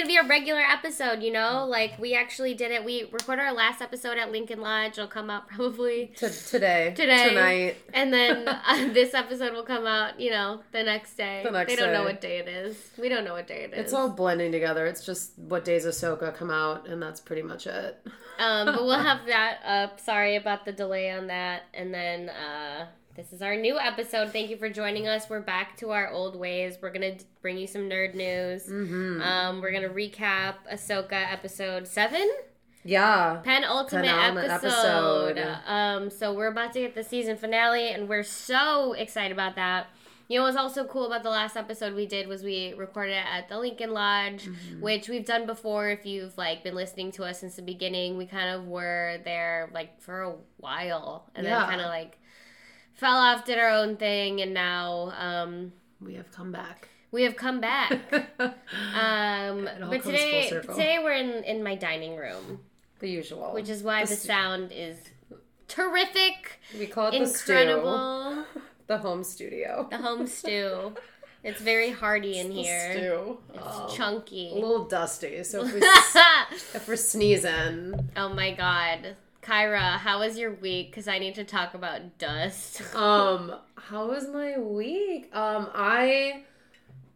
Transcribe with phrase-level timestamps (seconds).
[0.00, 1.66] gonna be a regular episode, you know?
[1.66, 2.84] Like we actually did it.
[2.84, 4.92] We recorded our last episode at Lincoln Lodge.
[4.92, 6.94] It'll come out probably T- today.
[6.96, 7.28] today.
[7.28, 7.76] Tonight.
[7.92, 11.42] And then uh, this episode will come out, you know, the next day.
[11.44, 12.76] The next they don't know what day it is.
[12.98, 13.86] We don't know what day it is.
[13.86, 14.86] It's all blending together.
[14.86, 18.00] It's just what days Ahsoka come out, and that's pretty much it.
[18.38, 20.00] Um, but we'll have that up.
[20.00, 21.64] Sorry about the delay on that.
[21.74, 22.86] And then uh,
[23.16, 24.30] this is our new episode.
[24.30, 25.28] Thank you for joining us.
[25.28, 26.78] We're back to our old ways.
[26.80, 28.66] We're gonna bring you some nerd news.
[28.66, 29.20] Mm-hmm.
[29.22, 32.30] Um, we're gonna recap Ahsoka episode seven,
[32.84, 33.40] Yeah.
[33.44, 35.38] penultimate, Penultimate episode.
[35.38, 35.58] episode.
[35.66, 39.88] Um, so we're about to get the season finale, and we're so excited about that.
[40.28, 43.24] You know what's also cool about the last episode we did was we recorded it
[43.26, 44.80] at the Lincoln Lodge, Mm-hmm.
[44.80, 45.90] which we've done before.
[45.90, 49.68] If you've like been listening to us since the beginning, we kind of were there
[49.74, 51.58] like for a while, and Yeah.
[51.58, 52.16] then kind of like
[53.00, 56.88] fell off, did our own thing, and now um, We have come back.
[57.10, 57.90] we have come back.
[58.94, 62.60] Um, but today, today we're in in my dining room,
[63.00, 63.52] The usual.
[63.52, 64.96] which is why The the sound is
[65.68, 67.52] terrific, we call it the stew.
[67.52, 68.44] incredible.
[68.86, 69.86] The home studio.
[69.88, 70.94] The home stew.
[71.44, 72.92] It's very hearty in The here.
[72.92, 73.38] stew.
[73.54, 74.50] It's Oh, chunky.
[74.50, 75.44] A little dusty.
[75.44, 75.80] So if we
[76.78, 79.14] if we're sneezing, oh my god.
[79.42, 80.90] Kyra, how was your week?
[80.90, 82.82] Because I need to talk about dust.
[82.94, 85.34] um, how was my week?
[85.34, 86.42] Um, I,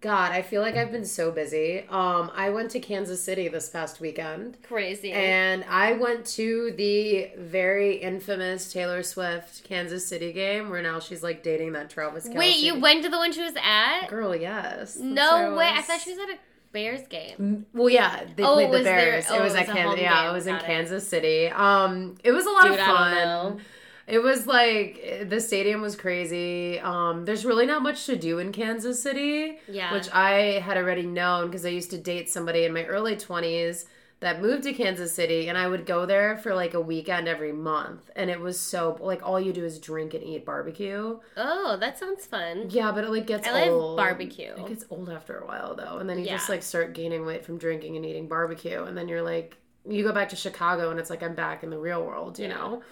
[0.01, 1.81] God, I feel like I've been so busy.
[1.91, 4.57] Um, I went to Kansas City this past weekend.
[4.63, 5.13] Crazy.
[5.13, 11.23] And I went to the very infamous Taylor Swift Kansas City game where now she's
[11.23, 12.37] like dating that Travis Kelce.
[12.37, 14.09] Wait, you went to the one she was at?
[14.09, 14.97] Girl, yes.
[14.97, 15.71] No way.
[15.71, 16.39] I thought she was at a
[16.75, 17.65] Bears game.
[17.73, 19.25] Well, yeah, they Oh, played the Bears.
[19.31, 20.01] oh, it was it at was a Kansas.
[20.03, 20.31] Yeah, game.
[20.31, 20.63] it was in it.
[20.65, 21.47] Kansas City.
[21.49, 23.61] Um, it was a lot Dude, of fun.
[24.07, 26.79] It was like the stadium was crazy.
[26.81, 29.91] Um, there's really not much to do in Kansas City, Yeah.
[29.95, 33.87] which I had already known because I used to date somebody in my early 20s
[34.21, 37.53] that moved to Kansas City, and I would go there for like a weekend every
[37.53, 41.19] month, and it was so like all you do is drink and eat barbecue.
[41.37, 42.67] Oh, that sounds fun.
[42.71, 43.97] Yeah, but it like gets I like old.
[43.97, 44.53] barbecue.
[44.57, 47.45] It gets old after a while though, and then you just like start gaining weight
[47.45, 50.99] from drinking and eating barbecue, and then you're like, you go back to Chicago, and
[50.99, 52.55] it's like I'm back in the real world, you Yeah.
[52.55, 52.83] know.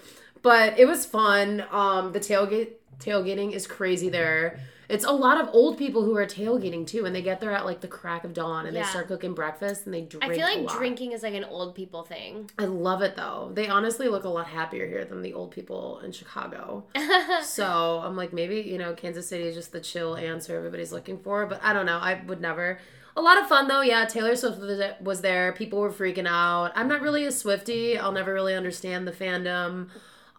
[0.43, 1.65] But it was fun.
[1.71, 4.59] Um, the tailgate tailgating is crazy there.
[4.92, 7.64] It's a lot of old people who are tailgating too, and they get there at
[7.64, 8.82] like the crack of dawn, and Yeah.
[8.82, 10.25] they start cooking breakfast, and they drink.
[10.25, 12.50] I feel like drinking is like an old people thing.
[12.58, 13.50] I love it though.
[13.54, 16.84] They honestly look a lot happier here than the old people in Chicago.
[17.42, 21.19] So I'm like, maybe, you know, Kansas City is just the chill answer everybody's looking
[21.19, 21.47] for.
[21.47, 21.98] But I don't know.
[21.98, 22.78] I would never.
[23.16, 23.82] A lot of fun though.
[23.82, 25.52] Yeah, Taylor Swift was- was there.
[25.52, 26.72] People were freaking out.
[26.75, 27.98] I'm not really a Swifty.
[27.98, 29.88] I'll never really understand the fandom.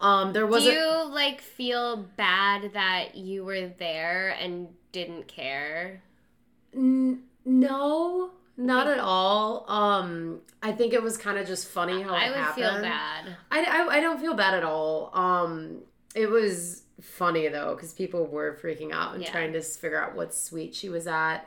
[0.00, 5.28] Um, there Do was a you like feel bad that you were there and didn't
[5.28, 6.02] care?
[6.74, 9.64] N- no, not at all.
[9.70, 12.64] Um, I think it was kind of just funny how it I would happened.
[12.66, 13.36] feel bad.
[13.50, 15.10] I, I, I don't feel bad at all.
[15.14, 15.78] Um,
[16.14, 19.30] it was funny though because people were freaking out and Yeah.
[19.30, 21.46] trying to figure out what suite she was at.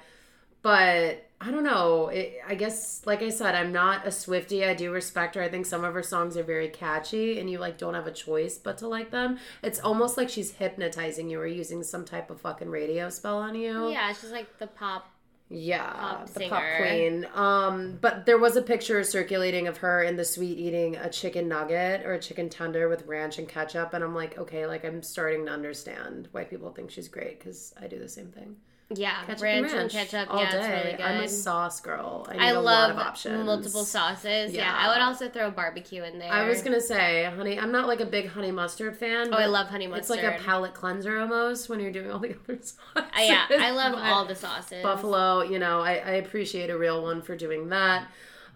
[0.67, 2.09] But I don't know.
[2.09, 4.65] It, I guess, like I said, I'm not a Swifty.
[4.65, 5.41] I do respect her.
[5.41, 8.11] I think some of her songs are very catchy, and you like don't have a
[8.11, 9.39] choice but to like them.
[9.63, 13.55] It's almost like she's hypnotizing you or using some type of fucking radio spell on
[13.55, 13.91] you.
[13.91, 15.09] Yeah, she's like the pop.
[15.47, 17.25] Yeah, pop the pop queen.
[17.33, 21.47] Um, but there was a picture circulating of her in the suite eating a chicken
[21.47, 25.01] nugget or a chicken tender with ranch and ketchup, and I'm like, okay, like I'm
[25.01, 28.57] starting to understand why people think she's great because I do the same thing.
[28.89, 30.33] Yeah, Ketchup ranch, and and ketchup.
[30.33, 30.57] all yeah, day.
[30.59, 31.05] it's really good.
[31.05, 32.25] I'm a sauce girl.
[32.29, 33.45] I need I love lot of options.
[33.45, 34.53] multiple sauces.
[34.53, 34.61] Yeah.
[34.61, 34.77] Yeah.
[34.77, 36.31] I would also throw barbecue in there.
[36.31, 39.27] I was gonna say, honey, I'm not like a big honey mustard fan.
[39.33, 40.19] Oh, I love honey mustard.
[40.19, 42.79] It's like a palate cleanser almost when you're doing all the other sauces.
[42.95, 44.81] Uh, yeah, I love all the sauces.
[44.81, 48.07] Buffalo, you know, I, I appreciate a real one for doing that.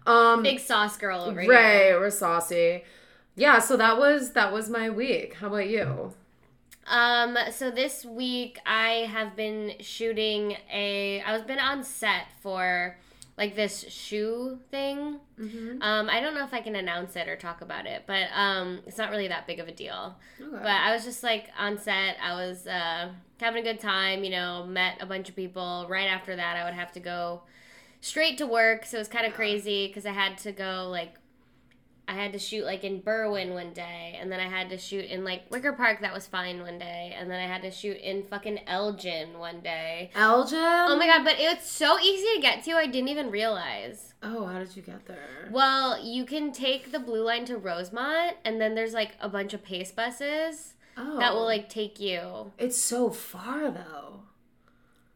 [0.06, 1.50] Um, Big sauce girl over here.
[1.50, 2.84] Right, we're saucy.
[3.36, 5.34] Yeah, so that was that was my week.
[5.34, 6.14] How about you?
[6.86, 11.22] Um, so this week I have been shooting a.
[11.22, 12.96] I was been on set for
[13.38, 15.18] like this shoe thing.
[15.38, 15.80] Mm-hmm.
[15.80, 18.80] Um, I don't know if I can announce it or talk about it, but um,
[18.86, 20.16] it's not really that big of a deal.
[20.40, 20.50] Okay.
[20.50, 22.16] But I was just like on set.
[22.22, 24.24] I was uh, having a good time.
[24.24, 25.86] You know, met a bunch of people.
[25.88, 27.42] Right after that, I would have to go
[28.00, 28.84] straight to work.
[28.84, 31.14] So it was kind of crazy because I had to go like
[32.08, 35.04] I had to shoot like in Berwyn one day, and then I had to shoot
[35.04, 36.00] in like Wicker Park.
[36.00, 39.60] That was fine one day, and then I had to shoot in fucking Elgin one
[39.60, 40.10] day.
[40.14, 40.58] Elgin?
[40.58, 41.24] Oh my god!
[41.24, 42.72] But it's so easy to get to.
[42.72, 44.14] I didn't even realize.
[44.22, 45.48] Oh, how did you get there?
[45.50, 49.54] Well, you can take the blue line to Rosemont, and then there's like a bunch
[49.54, 51.18] of pace buses Oh.
[51.18, 51.46] that will oh.
[51.46, 52.52] like take you.
[52.58, 54.20] It's so far though.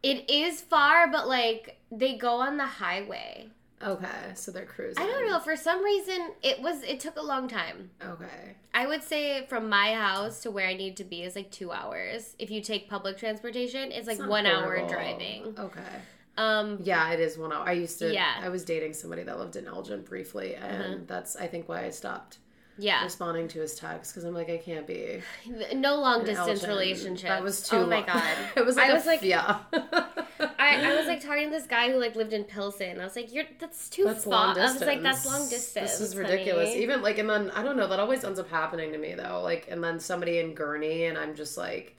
[0.03, 3.49] It is far, but like they go on the highway.
[3.85, 5.03] Okay, so they're cruising.
[5.03, 5.39] I don't know.
[5.39, 6.81] For some reason, it was.
[6.83, 7.91] It took a long time.
[8.03, 8.55] Okay.
[8.73, 11.71] I would say from my house to where I need to be is like two
[11.71, 12.35] hours.
[12.39, 15.55] If you take public transportation, it's like It's one hour driving.
[15.59, 15.81] Okay.
[16.37, 17.67] Um, Yeah, it is one hour.
[17.67, 18.11] I used to.
[18.11, 18.33] Yeah.
[18.41, 21.89] I was dating somebody that lived in Elgin briefly, and that's I think why I
[21.91, 22.39] stopped
[22.77, 23.03] yeah.
[23.03, 25.21] responding to his text because I'm like I can't be
[25.75, 26.69] No long distance Elgin.
[26.69, 27.29] relationship.
[27.29, 27.77] That was too.
[27.77, 28.05] Oh my long.
[28.05, 28.37] god.
[28.55, 29.59] it was like I was like, yeah.
[30.59, 32.99] I, I was like talking to this guy who like lived in Pilsen.
[32.99, 35.91] I was like, "You're that's too That's far." long I was like, "That's long distance."
[35.97, 36.69] This is ridiculous.
[36.69, 37.87] honey." Even like, and then I don't know.
[37.87, 39.41] That always ends up happening to me though.
[39.43, 41.95] Like, and then somebody in Gurnee, and I'm just like,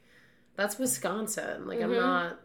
[0.56, 1.66] that's Wisconsin.
[1.66, 2.00] Like, I'm Mhm.
[2.00, 2.40] not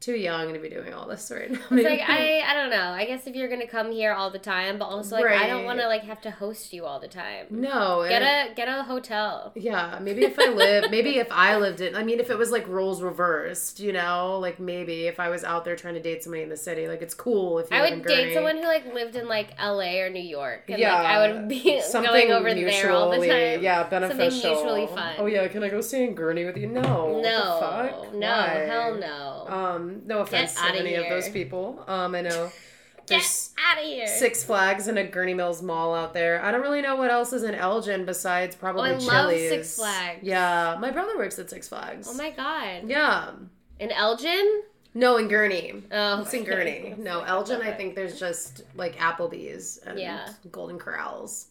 [0.00, 1.58] too young to be doing all this right now.
[1.70, 2.90] It's like I I don't know.
[2.90, 5.64] I guess if you're gonna come here all the time, but also like I don't
[5.64, 7.46] want to like have to host you all the time.
[7.50, 8.06] no.
[8.08, 9.52] Get a get a hotel.
[9.54, 12.50] Yeah, maybe if I live, maybe if I lived in, I mean, if it was
[12.50, 16.22] like roles reversed, you know, like maybe if I was out there trying to date
[16.22, 18.92] somebody in the city, like it's cool if you I would date someone who like
[18.94, 20.00] lived in like L.A.
[20.00, 20.64] or New York.
[20.68, 23.62] And, yeah, like, I would be something going over there all the time.
[23.62, 24.54] Yeah, beneficial.
[24.54, 25.14] mutually fun.
[25.18, 26.66] Oh yeah, can I go stay in Gurnee with you?
[26.68, 28.14] No, No, fuck?
[28.14, 28.66] no, Why?
[28.68, 29.46] hell no.
[29.48, 31.84] Um, no offense to any of those people.
[31.86, 32.50] Um, I know
[33.06, 34.06] Get there's out of here.
[34.06, 36.42] Six Flags and a Gurnee Mills Mall out there.
[36.44, 39.76] I don't really know what else is in Elgin besides probably Oh, I love Six
[39.76, 40.20] Flags.
[40.22, 42.06] Yeah, my brother works at Six Flags.
[42.10, 42.82] Oh my god.
[42.86, 43.30] Yeah.
[43.78, 44.62] In Elgin?
[44.94, 45.82] No, in Gurnee.
[45.92, 46.98] Oh, It's in Gurnee.
[46.98, 50.28] No, Elgin, I think there's just like Applebee's and Yeah.
[50.50, 51.46] Golden Corrals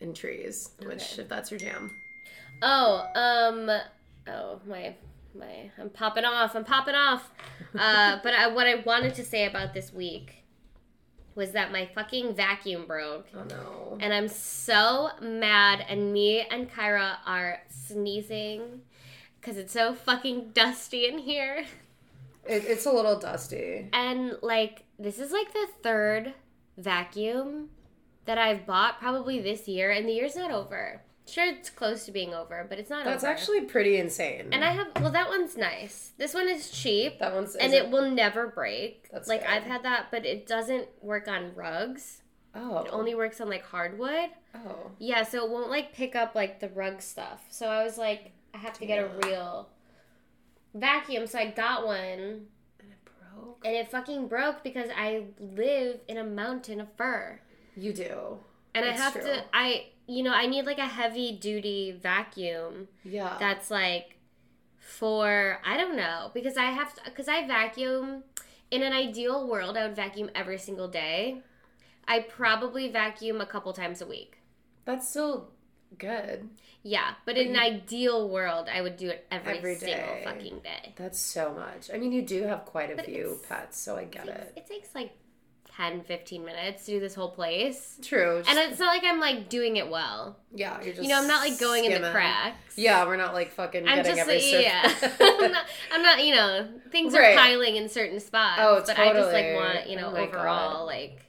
[0.00, 1.22] and trees, which, Okay.
[1.22, 1.90] if that's your jam.
[2.62, 3.70] Oh, um,
[4.28, 4.94] oh my,
[5.34, 6.54] my, I'm popping off.
[6.54, 7.30] I'm popping off.
[7.78, 10.44] Uh, but I, what I wanted to say about this week
[11.34, 13.98] was that my fucking vacuum broke, Oh no.
[14.00, 15.84] and I'm so mad.
[15.88, 18.82] And me and Kyra are sneezing
[19.40, 21.64] because it's so fucking dusty in here.
[22.44, 23.88] It, it's a little dusty.
[23.92, 26.34] And like, this is like the third
[26.76, 27.70] vacuum
[28.24, 31.00] that I've bought probably this year, and the year's not over.
[31.26, 33.10] Sure, it's close to being over, but it's not over.
[33.10, 33.32] That's over.
[33.32, 34.48] actually pretty insane.
[34.52, 36.12] And I have well, that one's nice.
[36.18, 39.08] This one is cheap, that one's and is it will never break.
[39.12, 39.50] That's like good.
[39.50, 42.22] I've had that, but it doesn't work on rugs.
[42.54, 42.78] Oh.
[42.78, 44.30] It only works on like hardwood.
[44.54, 44.90] Oh.
[44.98, 47.44] Yeah, so it won't like pick up like the rug stuff.
[47.48, 49.68] So I was like, I have to get a real
[50.74, 51.26] vacuum.
[51.26, 52.46] So I got one, And
[52.80, 53.62] it broke.
[53.64, 57.40] and it fucking broke because I live in a mountain of fur.
[57.76, 58.38] You do.
[58.74, 59.22] And I have true.
[59.22, 63.36] to I you know, I need like a heavy duty vacuum Yeah.
[63.38, 64.18] that's like
[64.78, 68.24] for I don't know because I have because I vacuum
[68.70, 71.42] in an ideal world I would vacuum every single day.
[72.06, 74.38] I probably vacuum a couple times a week.
[74.84, 75.50] That's still
[75.98, 76.48] good.
[76.82, 80.22] Yeah, but in an ideal world I would do it every, Every single day.
[80.24, 80.94] fucking day.
[80.96, 81.90] That's so much.
[81.94, 84.52] I mean, you do have quite a But few pets, so I get it.
[84.56, 85.12] it takes like
[85.76, 87.98] 10 15 minutes to do this whole place.
[88.02, 88.42] True.
[88.46, 90.36] And it's not like I'm like doing it well.
[90.54, 92.76] yeah, you're just You know, I'm not like going in the cracks.
[92.76, 94.94] Yeah, we're not like fucking I'm getting just every surf- yeah.
[95.20, 97.34] I'm, not, I'm not, you know, things Right.
[97.34, 98.60] are piling in certain spots.
[98.62, 100.84] Oh, but I just like want, you know, Oh overall God.
[100.84, 101.20] like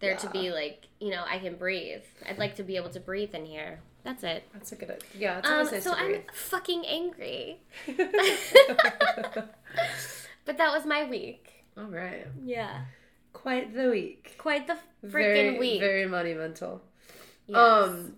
[0.00, 2.02] there to be like, you know, I can breathe.
[2.28, 3.80] I'd like to be able to breathe in here.
[4.04, 4.44] That's it.
[4.52, 5.02] That's a good.
[5.18, 7.58] Yeah, it's Um, nice so I'm fucking angry.
[10.46, 11.64] But that was my week.
[11.76, 12.82] All right, Yeah.
[13.34, 14.36] Quite the week.
[14.38, 15.80] Quite the freaking week.
[15.80, 16.80] Very monumental.
[17.46, 17.58] Yes.
[17.58, 18.16] Um,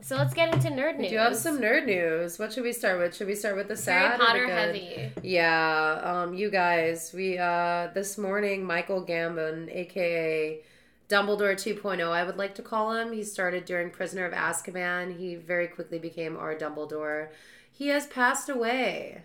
[0.00, 1.08] so let's get into nerd news.
[1.08, 2.38] do you have some nerd news.
[2.38, 3.16] What should we start with?
[3.16, 4.52] Should we start with the sad or the Potter good?
[4.52, 5.12] heavy.
[5.22, 10.62] Yeah, um, you guys, we uh this morning Michael Gambon, aka
[11.08, 13.12] Dumbledore 2.0, I would like to call him.
[13.12, 15.18] He started during Prisoner of Azkaban.
[15.18, 17.28] He very quickly became our Dumbledore.
[17.70, 19.22] He has passed away.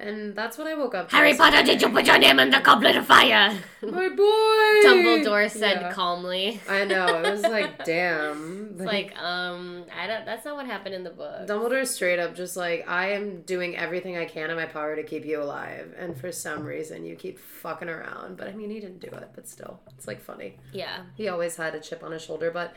[0.00, 1.10] And that's what I woke up.
[1.10, 3.52] Harry Potter, did you put your name in the goblet of fire?
[3.82, 4.88] My boy!
[4.88, 5.92] Dumbledore said Yeah.
[5.92, 6.60] calmly.
[6.68, 7.06] I know.
[7.24, 8.74] It was like, damn.
[8.76, 10.24] It's like, um, I don't.
[10.24, 11.48] That's not what happened in the book.
[11.48, 15.02] Dumbledore straight up just like, I am doing everything I can in my power to
[15.02, 15.92] keep you alive.
[15.98, 18.36] And for some reason, you keep fucking around.
[18.36, 19.80] But I mean, he didn't do it, but still.
[19.96, 20.58] It's like funny.
[20.72, 22.52] Yeah, He always had a chip on his shoulder.
[22.52, 22.72] But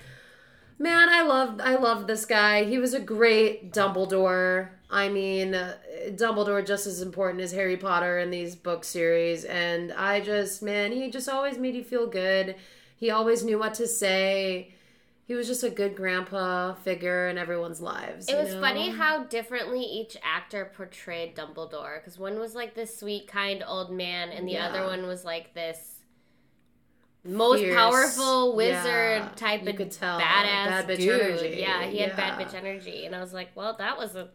[0.82, 2.64] man, I love I loved this guy.
[2.64, 4.70] He was a great Dumbledore.
[4.90, 5.78] I mean, uh,
[6.10, 9.46] Dumbledore just as important as Harry Potter in these book series.
[9.46, 12.56] And I just, man, he just always made you feel good.
[12.98, 14.74] He always knew what to say.
[15.28, 18.28] He was just a good grandpa figure in everyone's lives.
[18.28, 18.60] it you was know?
[18.60, 22.00] funny how differently each actor portrayed Dumbledore.
[22.00, 24.68] Because one was like this sweet, kind old man, and the Yeah.
[24.68, 26.01] other one was like this
[27.24, 27.76] most Fierce.
[27.76, 28.84] powerful wizard
[29.22, 30.20] Yeah, type of tell.
[30.20, 31.22] badass Bad dude.
[31.22, 31.56] energy.
[31.60, 34.30] Yeah, he had bad bitch energy, and I was like, well, that was a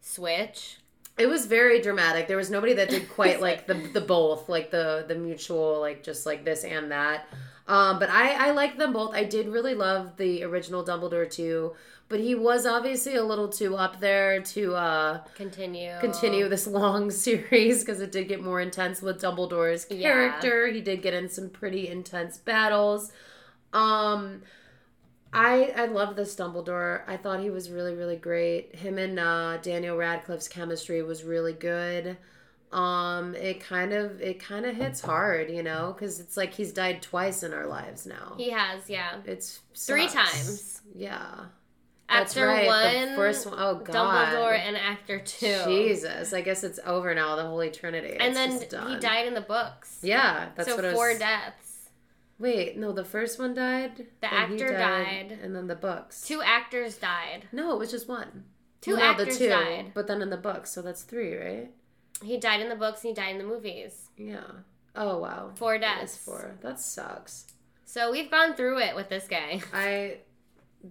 [0.00, 0.78] switch.
[1.18, 2.26] It was very dramatic.
[2.26, 6.02] There was nobody that did quite like the the both, like the the mutual, like
[6.02, 7.26] just like this and that.
[7.68, 9.14] Um, but I I like them both.
[9.14, 11.74] I did really love the original Dumbledore too,
[12.08, 15.92] but he was obviously a little too up there to uh Continue.
[16.00, 20.10] continue this long series because it did get more intense with Dumbledore's Yeah.
[20.12, 20.66] character.
[20.68, 23.12] He did get in some pretty intense battles.
[23.72, 24.42] Um
[25.32, 27.02] I I love this Dumbledore.
[27.06, 28.74] I thought he was really really great.
[28.76, 32.16] Him and uh Daniel Radcliffe's chemistry was really good.
[32.70, 36.72] Um it kind of it kind of hits hard, you know, cuz it's like he's
[36.72, 38.34] died twice in our lives now.
[38.36, 39.16] He has, yeah.
[39.24, 40.82] it's Three times.
[40.94, 41.46] Yeah.
[42.08, 42.66] That's Actor right.
[42.66, 44.34] one, the first one, oh god.
[44.34, 45.62] Dumbledore, and actor two.
[45.64, 47.36] Jesus, I guess it's over now.
[47.36, 48.16] The Holy Trinity.
[48.20, 49.98] And It's then he died in the books.
[50.02, 51.18] Yeah, that's so what four was.
[51.18, 51.71] deaths.
[52.42, 54.08] Wait, no, the first one died.
[54.20, 55.38] The actor died.
[55.40, 56.22] and then the books.
[56.22, 57.46] Two actors died.
[57.52, 58.44] No, it was just one.
[58.80, 59.92] Two Well, actors died.
[59.94, 61.70] but then in the books, so that's three, right?
[62.20, 64.08] He died in the books and he died in the movies.
[64.16, 64.42] Yeah.
[64.96, 65.52] Oh wow.
[65.54, 66.16] Four deaths.
[66.16, 66.56] four.
[66.62, 67.46] That sucks.
[67.84, 69.60] So we've gone through it with this guy.
[69.72, 70.16] I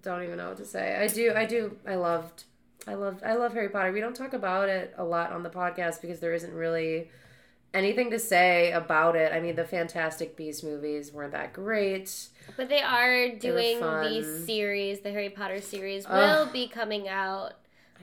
[0.01, 0.95] don't even know what to say.
[0.95, 1.33] I do.
[1.35, 1.77] I do.
[1.85, 2.45] I loved.
[2.87, 3.23] I loved.
[3.23, 3.91] I love Harry Potter.
[3.91, 7.09] We don't talk about it a lot on the podcast because there isn't really
[7.73, 9.31] anything to say about it.
[9.33, 12.27] I mean, the Fantastic Beasts movies weren't that great.
[12.57, 16.11] But they are doing the series, the Harry Potter series Ugh.
[16.45, 17.53] will be coming out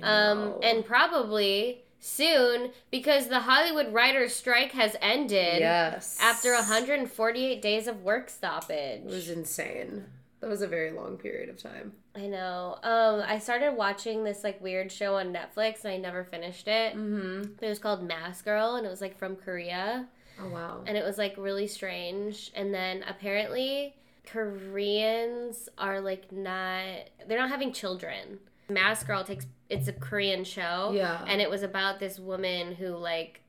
[0.01, 7.89] um and probably soon because the Hollywood writers strike has ended yes, after 148 days
[7.89, 9.01] of work stoppage.
[9.01, 10.05] it was insane.
[10.41, 11.93] That was a very long period of time.
[12.19, 12.79] I know.
[12.83, 16.95] Um I started watching this like weird show on Netflix and I never finished it.
[16.97, 17.65] Mm-hmm.
[17.65, 20.09] It was called Mask Girl and it was like from Korea.
[20.41, 20.85] Oh wow.
[20.87, 26.85] and it was like really strange and then apparently koreans are like not
[27.27, 31.25] they're not having children mask girl takes it's a korean show Yeah.
[31.27, 33.41] and it was about this woman who like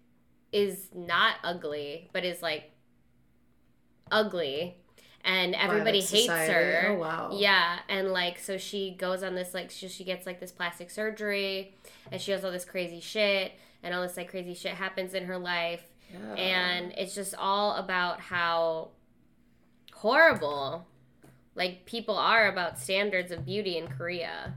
[0.51, 2.71] is not ugly but is like
[4.11, 4.77] ugly
[5.25, 6.53] and everybody hates Society.
[6.53, 7.29] her Oh wow.
[7.33, 10.89] yeah, and like so she goes on this like she, she gets like this plastic
[10.89, 11.75] surgery
[12.11, 13.51] and she has all this crazy shit
[13.83, 16.33] and all this like crazy shit happens in her life Yeah.
[16.35, 18.89] and it's just all about how
[19.93, 20.87] horrible
[21.55, 24.53] like people are about standards of beauty in Korea.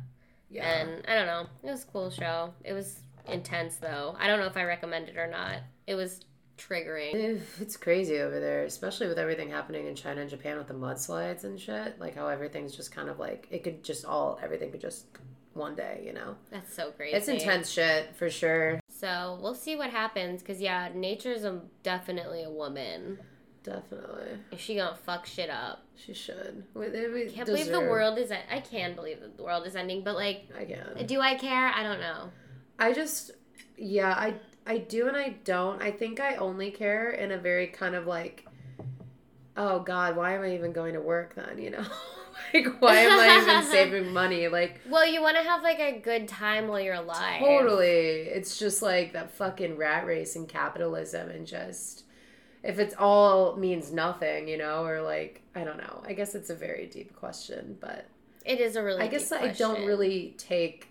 [0.50, 0.80] yeah.
[0.82, 2.52] And I don't know, it was a cool show.
[2.64, 4.14] It was intense though.
[4.20, 5.56] I don't know if I recommend it or not.
[5.86, 6.20] It was
[6.68, 7.40] triggering.
[7.60, 11.44] It's crazy over there, especially with everything happening in China and Japan with the mudslides
[11.44, 11.98] and shit.
[11.98, 15.06] Like how everything's just kind of like it could just all everything could just
[15.54, 16.36] one day, you know.
[16.50, 17.16] That's so crazy.
[17.16, 18.80] It's intense shit for sure.
[18.88, 23.18] So we'll see what happens because yeah, nature's a, definitely a woman.
[23.62, 25.84] Definitely, she gonna fuck shit up?
[26.04, 26.64] she should.
[26.74, 28.32] We, we Can't believe the world is.
[28.32, 31.06] I can believe that the world is ending, but like, I can.
[31.06, 31.68] do I care?
[31.68, 32.30] I don't know.
[32.78, 33.30] I just,
[33.76, 34.34] yeah, I
[34.66, 35.82] I do and I don't.
[35.82, 38.46] I think I only care in a very kind of like,
[39.56, 41.58] oh God, why am I even going to work then?
[41.58, 41.84] You know,
[42.54, 44.48] like why am I even saving money?
[44.48, 47.40] Like Well, you want to have like a good time while you're alive.
[47.40, 48.28] Totally.
[48.28, 52.04] It's just like that fucking rat race and capitalism and just
[52.62, 56.02] if it's all means nothing, you know, or like I don't know.
[56.06, 58.06] I guess it's a very deep question, but
[58.44, 59.02] It is a really.
[59.02, 60.88] I guess I don't really take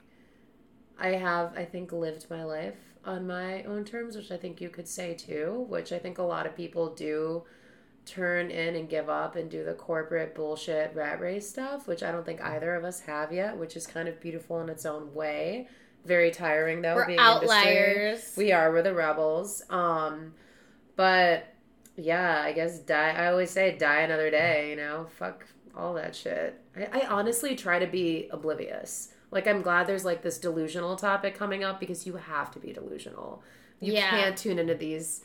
[1.00, 4.70] I have I think lived my life on my own terms, which I think you
[4.70, 7.44] could say too, which I think a lot of people do
[8.06, 12.12] turn in and give up and do the corporate bullshit rat race stuff, which I
[12.12, 15.14] don't think either of us have yet, which is kind of beautiful in its own
[15.14, 15.68] way.
[16.06, 16.96] Very tiring though.
[16.96, 17.50] We're being industry.
[17.50, 18.34] outliers.
[18.36, 18.72] We are.
[18.72, 19.62] We're the rebels.
[19.70, 20.34] Um,
[20.96, 21.54] but
[21.96, 23.12] yeah, I guess die.
[23.12, 24.72] I always say die another day.
[24.72, 26.60] You know, fuck all that shit.
[26.76, 29.10] I, I honestly try to be oblivious.
[29.32, 32.74] Like I'm glad there's like this delusional topic coming up because you have to be
[32.74, 33.42] delusional.
[33.80, 34.10] You Yeah.
[34.10, 35.22] can't tune into these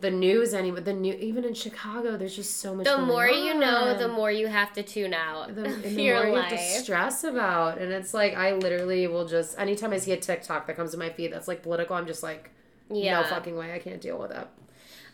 [0.00, 0.80] the news anymore.
[0.80, 2.86] The new even in Chicago, there's just so much.
[2.86, 6.36] the more you know, the more you have to tune out the, the your more
[6.36, 7.78] you have to stress about.
[7.78, 10.98] And it's like I literally will just anytime I see a TikTok that comes to
[10.98, 12.50] my feed that's like political, I'm just like,
[12.90, 13.20] yeah.
[13.22, 14.50] no fucking way, I can't deal with that.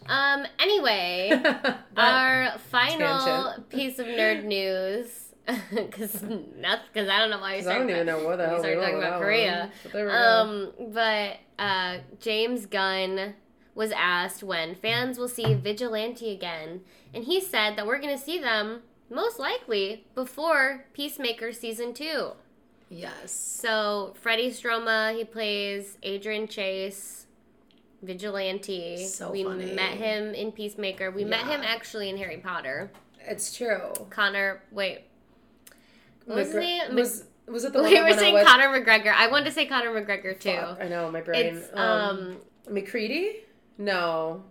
[0.06, 0.44] Um.
[0.58, 1.32] Anyway,
[1.96, 5.23] our final piece of nerd news.
[5.70, 6.22] Because
[6.56, 8.22] not because I don't know why you 'Cause I don't even started.
[8.22, 9.58] know what the we hell started we talking about Korea.
[9.60, 9.70] one.
[9.82, 10.18] But there we go.
[10.18, 13.34] Um, but uh, James Gunn
[13.74, 16.80] was asked when fans will see Vigilante again,
[17.12, 22.32] and he said that we're going to see them most likely before Peacemaker season two.
[22.88, 23.30] yes.
[23.32, 27.26] So Freddie Stroma, he plays Adrian Chase,
[28.02, 29.04] Vigilante.
[29.06, 29.72] So we funny.
[29.72, 31.10] met him in Peacemaker.
[31.10, 32.90] We met him actually in Harry Potter.
[33.20, 33.92] It's true.
[34.10, 35.00] Connor, wait,
[36.26, 36.94] what was his McGr- name?
[36.96, 39.12] Was Was it the we one were that saying Conor McGregor.
[39.14, 40.56] I wanted to say Conor McGregor too.
[40.56, 41.56] Fuck, I know my brain.
[41.56, 42.36] It's um, um.
[42.70, 43.40] McCready.
[43.76, 44.44] No,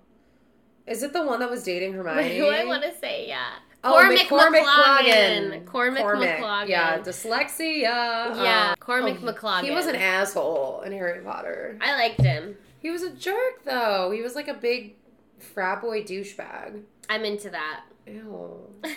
[0.86, 2.22] is it the one that was dating Hermione?
[2.22, 3.28] What do I want to say?
[3.28, 3.46] Yeah.
[3.86, 5.66] Oh, Cormac McCormick McLaughlin.
[5.66, 6.70] Cormac McLaughlin.
[6.70, 7.82] Yeah, dyslexia.
[7.82, 9.66] Yeah, Um, Cormac he- McLaughlin.
[9.66, 11.78] He was an asshole in Harry Potter.
[11.82, 12.56] I liked him.
[12.80, 14.12] He was a jerk, though.
[14.12, 14.96] He was like a big
[15.40, 16.82] frat boy douchebag.
[17.10, 17.82] I'm into that.
[18.08, 18.70] Ew.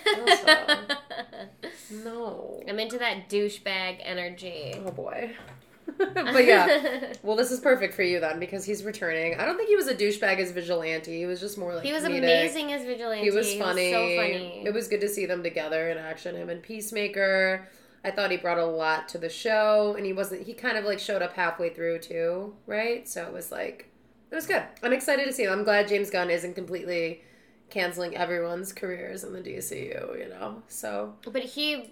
[2.04, 2.62] No.
[2.68, 4.74] I'm into that douchebag energy.
[4.84, 5.32] Oh boy.
[5.98, 7.12] but yeah.
[7.22, 9.38] Well, this is perfect for you then because he's returning.
[9.38, 11.16] I don't think he was a douchebag as vigilante.
[11.16, 12.18] He was just more like he was comedic.
[12.18, 13.22] amazing as vigilante.
[13.22, 13.92] He was funny.
[13.92, 14.62] so funny.
[14.64, 16.36] It was good to see them together in action.
[16.36, 17.68] Him and Peacemaker.
[18.04, 20.46] I thought he brought a lot to the show, and he wasn't.
[20.46, 23.08] He kind of like showed up halfway through too, right?
[23.08, 23.90] So it was like,
[24.30, 24.62] it was good.
[24.82, 25.52] I'm excited to see him.
[25.52, 27.22] I'm glad James Gunn isn't completely
[27.70, 30.18] canceling everyone's careers in the DCU.
[30.18, 31.90] You know, so but he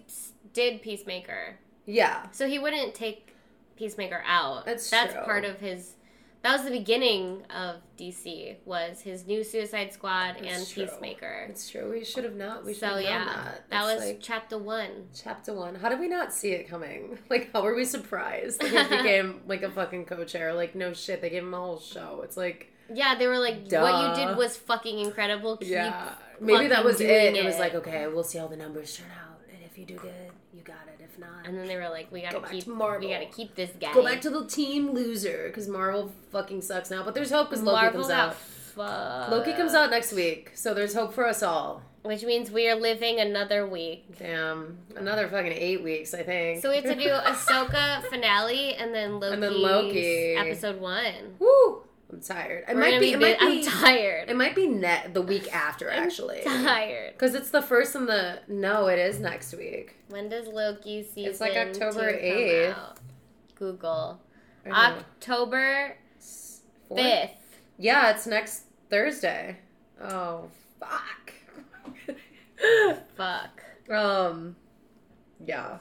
[0.52, 3.34] did Peacemaker, yeah, so he wouldn't take
[3.76, 4.66] Peacemaker out.
[4.66, 5.22] That's That's true.
[5.22, 5.92] part of his.
[6.42, 8.56] That was the beginning of DC.
[8.66, 10.84] Was his new Suicide Squad That's and true.
[10.84, 11.46] Peacemaker.
[11.48, 11.90] it's true.
[11.90, 12.66] We should have not.
[12.66, 13.70] We should So have yeah, that.
[13.70, 14.90] that It's was like, chapter one.
[15.14, 15.74] Chapter one.
[15.76, 17.18] How did we not see it coming?
[17.30, 20.52] Like, how were we surprised that he became like a fucking co-chair?
[20.52, 22.20] Like, no shit, they gave him a whole show.
[22.22, 25.56] It's like, Yeah, they were like, what you did was fucking incredible.
[25.56, 27.06] Keep yeah, maybe that was it.
[27.06, 29.84] doing It was like, okay, we'll see how the numbers turn out, and if you
[29.86, 31.00] do good, you got it.
[31.02, 33.54] If not, And then they were like, we gotta Go keep, to we gotta keep
[33.54, 33.92] this guy.
[33.94, 37.04] go back to the team loser because Marvel fucking sucks now.
[37.04, 38.34] But there's hope because Loki Marvel comes out.
[38.34, 39.30] fucked.
[39.30, 41.82] Loki comes out next week, so there's hope for us all.
[42.02, 44.18] which means we are living another week.
[44.18, 46.60] Damn, another fucking eight weeks, I think.
[46.60, 49.34] So we have to do Ahsoka finale and then Loki.
[49.34, 50.34] And then Loki.
[50.34, 51.36] episode one.
[51.38, 51.82] Woo!
[52.12, 52.64] I'm tired.
[52.68, 53.12] It We're might be.
[53.12, 53.64] It might I'm be.
[53.64, 54.28] tired.
[54.30, 56.42] It might be net the week after, actually.
[56.44, 57.12] tired.
[57.14, 59.96] Because it's the first and the no, it is next week.
[60.08, 61.30] When does Loki season?
[61.30, 62.76] It's like October 8th.
[63.56, 64.20] Google.
[64.70, 65.96] October
[66.94, 67.58] fifth.
[67.78, 69.56] Yeah, it's next Thursday.
[70.00, 71.32] Oh fuck.
[73.16, 73.62] Fuck.
[73.90, 74.56] um,
[75.44, 75.78] yeah,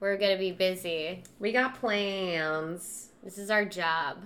[0.00, 1.22] We're gonna be busy.
[1.38, 3.10] we got plans.
[3.22, 4.18] This is our job.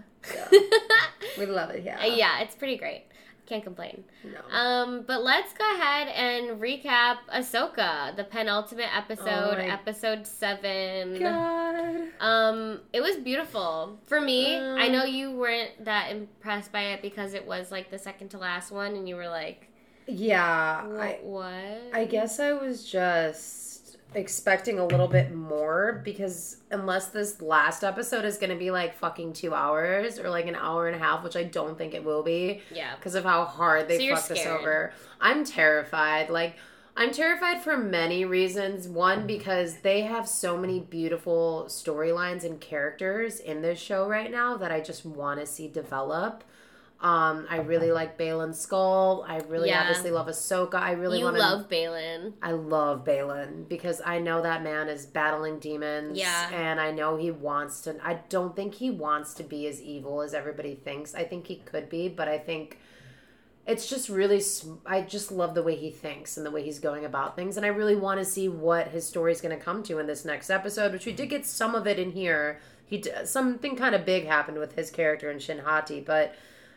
[1.38, 1.84] We love it.
[1.84, 1.98] Yeah.
[2.02, 3.04] Uh, yeah, it's pretty great.
[3.46, 4.02] Can't complain.
[4.24, 4.56] No.
[4.56, 11.18] Um, but let's go ahead and recap Ahsoka, the penultimate episode, Oh episode seven.
[11.20, 12.08] God.
[12.18, 14.56] Um, it was beautiful for me.
[14.56, 18.30] Um, I know you weren't that impressed by it because it was like the second
[18.30, 19.68] to last one, and you were like,
[20.08, 20.80] Yeah.
[20.82, 23.65] "Wh- I, "What?" I guess I was just
[24.16, 28.96] expecting a little bit more because unless this last episode is going to be like
[28.96, 32.02] fucking two hours or like an hour and a half, which I don't think it
[32.02, 32.96] will be yeah.
[32.96, 34.92] because of how hard they So fucked us over.
[35.20, 36.30] I'm terrified.
[36.30, 36.56] Like,
[36.96, 38.88] I'm terrified for many reasons.
[38.88, 44.56] One, because they have so many beautiful storylines and characters in this show right now
[44.56, 46.42] that I just want to see develop.
[46.98, 49.22] Um, I really like Baylan Skoll.
[49.28, 49.82] I really Yeah.
[49.82, 50.76] obviously love Ahsoka.
[50.76, 52.32] I really want to love Baylan.
[52.42, 56.16] I love Baylan because I know that man is battling demons.
[56.18, 56.48] Yeah.
[56.54, 57.96] And I know he wants to.
[58.02, 61.14] I don't think he wants to be as evil as everybody thinks.
[61.14, 62.78] I think he could be, but I think
[63.66, 64.40] it's just really.
[64.86, 67.58] I just love the way he thinks and the way he's going about things.
[67.58, 70.06] And I really want to see what his story is going to come to in
[70.06, 72.58] this next episode, which we did get some of it in here.
[72.86, 76.34] He d- something kind of big happened with his character in Shin Hati, but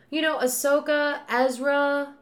[0.09, 2.15] you know, Ahsoka, Ezra,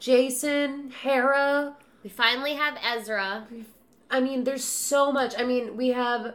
[0.00, 1.76] Jacen, Hera.
[2.02, 3.46] We finally have Ezra.
[4.10, 5.34] I mean, there's so much.
[5.38, 6.34] I mean, we have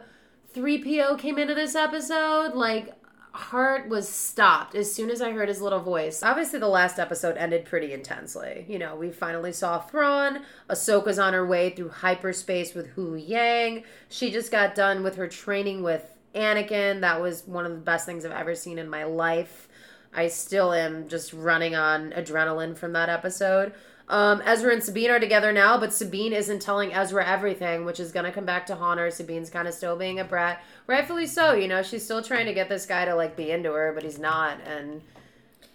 [0.54, 2.54] 3PO came into this episode.
[2.54, 2.94] Like,
[3.32, 6.22] heart was stopped as soon as I heard his little voice.
[6.22, 8.64] Obviously, the last episode ended pretty intensely.
[8.68, 10.42] You know, we finally saw Thrawn.
[10.70, 13.82] Ahsoka's on her way through hyperspace with Huyang.
[14.08, 17.00] She just got done with her training with Anakin.
[17.00, 19.68] That was one of the best things I've ever seen in my life.
[20.14, 23.72] I still am just running on adrenaline from that episode.
[24.08, 28.12] Um, Ezra and Sabine are together now, but Sabine isn't telling Ezra everything, which is
[28.12, 29.10] going to come back to haunt her.
[29.10, 30.62] Sabine's kind of still being a brat.
[30.86, 33.72] Rightfully so, you know, she's still trying to get this guy to, like, be into
[33.72, 34.60] her, but he's not.
[34.66, 35.00] And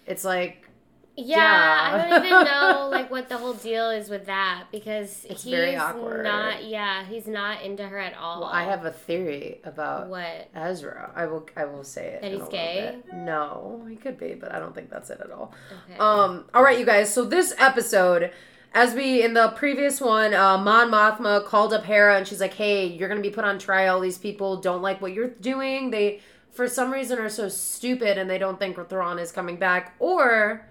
[0.06, 0.69] it's like,
[1.16, 2.04] Yeah, Yeah.
[2.04, 5.50] I don't even know like what the whole deal is with that because It's he's
[5.52, 6.24] very awkward.
[6.24, 6.64] not.
[6.64, 8.40] Yeah, he's not into her at all.
[8.42, 10.48] well, I have a theory about what?
[10.54, 11.10] Ezra.
[11.14, 12.22] I will, I will say it.
[12.22, 12.96] That he's gay?
[13.12, 15.52] No, he could be, but I don't think that's it at all.
[15.90, 15.98] Okay.
[15.98, 17.12] Um, all right, you guys.
[17.12, 18.30] So this episode,
[18.72, 22.54] as we in the previous one, uh, Mon Mothma called up Hera and she's like,
[22.54, 24.00] "Hey, you're gonna be put on trial.
[24.00, 25.90] These people don't like what you're doing.
[25.90, 26.20] They,
[26.52, 30.66] for some reason, are so stupid and they don't think Thrawn is coming back, or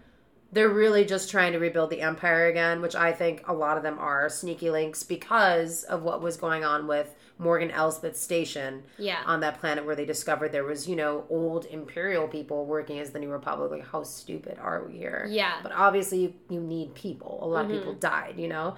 [0.51, 3.83] they're really just trying to rebuild the empire again, which I think a lot of
[3.83, 9.19] them are sneaky links because of what was going on with Morgan Elsbeth Station Yeah.
[9.25, 13.11] on that planet where they discovered there was, you know, old imperial people working as
[13.11, 13.71] the New Republic.
[13.71, 15.25] Like, how stupid are we here?
[15.29, 15.53] Yeah.
[15.63, 17.39] But obviously, you, you need people.
[17.41, 18.75] A lot of people died, you know?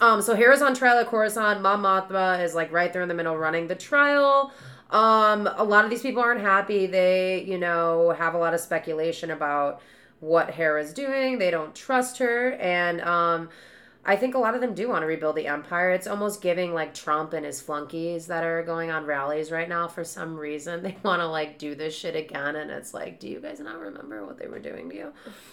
[0.00, 1.60] Um, so Hera's on trial at Coruscant.
[1.62, 4.52] Mon Mothma is like right there in the middle running the trial.
[4.90, 6.86] Um, a lot of these people aren't happy.
[6.86, 9.80] They, you know, have a lot of speculation about
[10.24, 11.38] what Hera's doing.
[11.38, 12.52] They don't trust her.
[12.52, 13.48] And um
[14.06, 15.90] I think a lot of them do want to rebuild the empire.
[15.92, 19.88] It's almost giving like Trump and his flunkies that are going on rallies right now
[19.88, 20.82] for some reason.
[20.82, 23.78] They want to like do this shit again and it's like, do you guys not
[23.80, 24.96] remember what they were doing to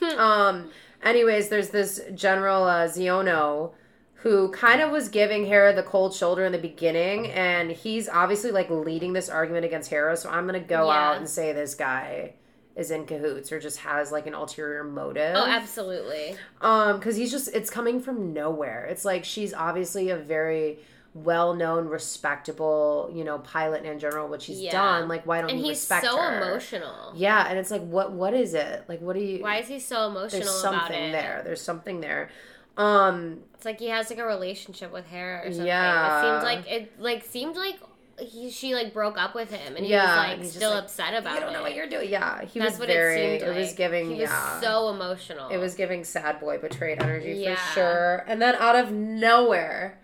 [0.01, 0.07] you?
[0.17, 0.69] um
[1.03, 3.71] anyways, there's this general uh Xiono
[4.15, 8.51] who kind of was giving Hera the cold shoulder in the beginning and he's obviously
[8.51, 11.10] like leading this argument against Hera, so I'm going to go Yeah.
[11.12, 12.34] out and say this guy
[12.82, 15.36] is in cahoots or just has like an ulterior motive.
[15.38, 16.36] Oh, absolutely.
[16.60, 18.86] Um, because he's just it's coming from nowhere.
[18.89, 20.80] It's like she's obviously a very
[21.13, 24.72] well known, respectable, you know, pilot and general, what she's Yeah.
[24.72, 25.08] done.
[25.10, 26.41] Like, why don't And you he's respect so her?
[26.41, 27.12] emotional.
[27.15, 28.84] Yeah, and it's like, what what is it?
[28.88, 29.44] Like, what do you?
[29.44, 31.41] Why is he so emotional There's something there.
[31.44, 32.30] There's something there.
[32.78, 35.65] Um, It's like he has like a relationship with Hera or something.
[35.67, 36.20] Yeah.
[36.20, 37.80] It seemed like it like seemed like
[38.21, 41.13] he she like broke up with him and he Yeah, was like still like, upset
[41.13, 41.36] about it.
[41.36, 41.53] you don't it.
[41.53, 42.10] know what you're doing.
[42.10, 43.15] Yeah, he That's was what very.
[43.36, 43.60] it seemed like.
[43.60, 44.05] was giving.
[44.05, 45.49] he was yeah, so emotional.
[45.49, 47.55] It was giving sad boy betrayed energy Yeah.
[47.55, 48.23] for sure.
[48.27, 49.99] And then out of nowhere,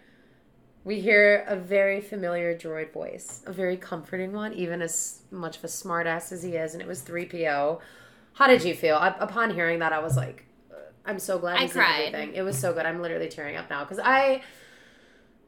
[0.83, 5.63] we hear a very familiar droid voice, a very comforting one, even as much of
[5.63, 6.73] a smartass as he is.
[6.73, 7.79] And it was 3PO.
[8.33, 8.95] How did you feel?
[8.95, 10.75] I, upon hearing that, I was like, uh,
[11.05, 12.13] I'm so glad I cried.
[12.13, 12.35] everything.
[12.35, 12.85] It was so good.
[12.85, 14.41] I'm literally tearing up now because I.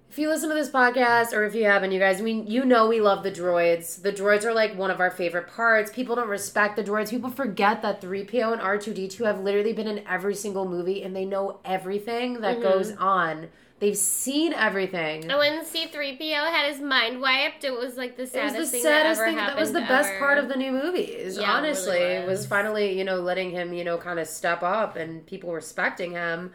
[0.10, 2.66] If you listen to this podcast, or if you haven't, you guys, I mean, you
[2.66, 4.02] know we love the droids.
[4.02, 5.92] The droids are like one of our favorite parts.
[5.92, 7.12] People don't respect the droids.
[7.12, 11.26] People forget that 3PO and R2D2 have literally been in every single movie and they
[11.26, 12.64] know everything that Mm-hmm.
[12.64, 13.50] goes on.
[13.80, 15.30] They've seen everything.
[15.30, 18.66] and when C3PO had his mind wiped, it was like the It was saddest the
[18.66, 19.36] thing saddest that ever thing.
[19.38, 21.38] That was the best part of the new movies.
[21.38, 22.48] Yeah, it honestly, really it was was.
[22.48, 26.52] finally you know letting him you know kind of step up and people respecting him.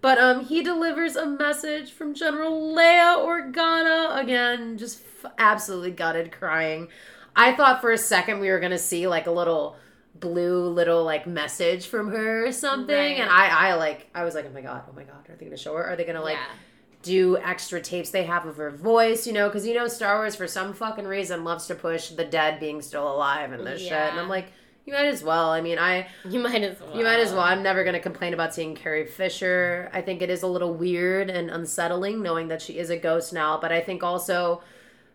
[0.00, 6.32] But um, he delivers a message from General Leia Organa again, just f- absolutely gutted,
[6.32, 6.88] crying.
[7.36, 9.76] I thought for a second we were gonna see like a little
[10.14, 13.18] blue little like message from her or something, Right.
[13.20, 15.44] and I I like I was like oh my god oh my god are they
[15.44, 16.56] gonna show her are they gonna like yeah.
[17.02, 20.34] do extra tapes they have of her voice, you know, because you know Star Wars
[20.34, 23.92] for some fucking reason loves to push the dead being still alive and this shit,
[23.92, 24.46] and I'm like,
[24.90, 25.50] you might as well.
[25.50, 26.96] I mean, I You might as well.
[26.96, 27.42] you might as well.
[27.42, 29.88] I'm never gonna complain about seeing Carrie Fisher.
[29.92, 33.32] I think it is a little weird and unsettling knowing that she is a ghost
[33.32, 34.62] now, but I think also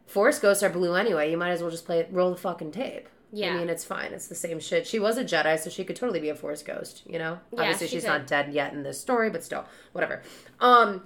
[0.07, 1.29] Force ghosts are blue anyway.
[1.31, 3.09] You might as well just play it, roll the fucking tape.
[3.33, 3.53] Yeah.
[3.53, 4.13] I mean, it's fine.
[4.13, 4.87] It's the same shit.
[4.87, 7.39] She was a Jedi, so she could totally be a Force ghost, you know?
[7.51, 8.09] Yeah, Obviously, she she's could.
[8.09, 10.21] not dead yet in this story, but still, whatever.
[10.61, 11.03] Um,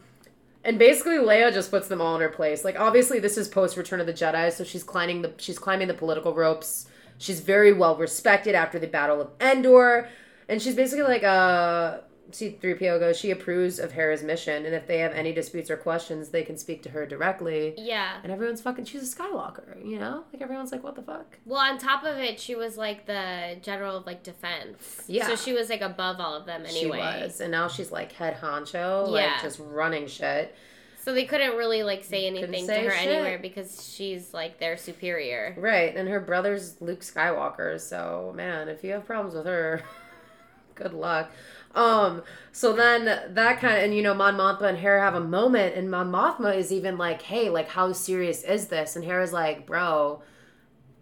[0.63, 2.63] and basically, Leia just puts them all in her place.
[2.65, 5.87] Like, obviously, this is post Return of the Jedi, so she's climbing the she's climbing
[5.87, 6.87] the political ropes.
[7.19, 10.09] She's very well respected after the Battle of Endor,
[10.47, 11.99] and she's basically like uh
[12.31, 16.29] C3PO goes, she approves of Hera's mission, and if they have any disputes or questions,
[16.29, 17.73] they can speak to her directly.
[17.75, 18.17] Yeah.
[18.21, 20.25] And everyone's fucking, she's a Skywalker, you know?
[20.31, 21.39] Like, everyone's like, what the fuck?
[21.45, 25.03] Well, on top of it, she was like the general of like defense.
[25.07, 25.25] Yeah.
[25.25, 26.99] So she was like above all of them anyway.
[27.17, 27.41] She was.
[27.41, 29.11] And now she's like head honcho, Yeah.
[29.33, 30.55] like just running shit.
[31.03, 33.07] So they couldn't really like say anything say to her shit.
[33.07, 35.55] anywhere because she's like their superior.
[35.57, 35.95] Right.
[35.95, 37.79] And her brother's Luke Skywalker.
[37.79, 39.81] So, man, if you have problems with her,
[40.75, 41.31] good luck.
[41.75, 45.19] Um, so then that kind of, and you know, Mon Mothma and Hera have a
[45.19, 48.95] moment, and Mon Mothma is even like, hey, like, how serious is this?
[48.95, 50.21] And Hera's like, bro,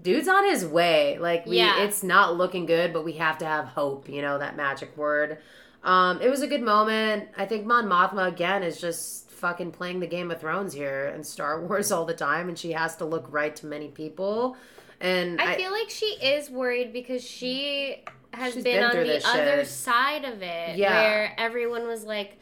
[0.02, 1.18] dude's on his way.
[1.20, 1.84] Like, we, Yeah.
[1.84, 5.38] it's not looking good, but we have to have hope, you know, that magic word.
[5.84, 7.30] Um, it was a good moment.
[7.38, 11.26] I think Mon Mothma, again, is just fucking playing the Game of Thrones here and
[11.26, 14.58] Star Wars all the time, and she has to look right to many people.
[15.00, 19.58] And I, feel like she is worried because she has been, been on the other
[19.60, 19.68] shit.
[19.68, 21.02] side of it Yeah.
[21.02, 22.38] where everyone was like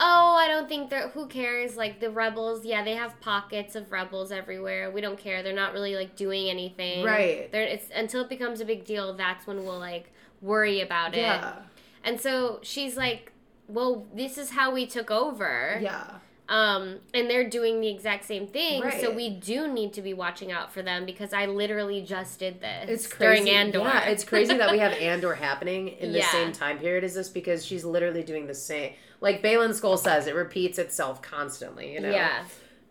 [0.00, 3.92] oh i don't think that who cares like the rebels yeah they have pockets of
[3.92, 7.50] rebels everywhere we don't care they're not really like doing anything Right.
[7.52, 11.20] They're, it's until it becomes a big deal that's when we'll like worry about it
[11.20, 11.56] yeah,
[12.02, 13.32] and so she's like
[13.68, 16.16] well this is how we took over yeah.
[16.50, 18.82] Um, and they're doing the exact same thing.
[19.00, 22.60] So we do need to be watching out for them because I literally just did
[22.60, 23.44] this It's crazy.
[23.44, 23.78] during Andor.
[23.78, 26.32] Yeah, it's crazy that we have Andor happening in the Yeah.
[26.32, 28.94] same time period as this because she's literally doing the same.
[29.20, 31.92] Like Baylan Skoll says, it repeats itself constantly.
[31.94, 32.10] You know.
[32.10, 32.42] yeah,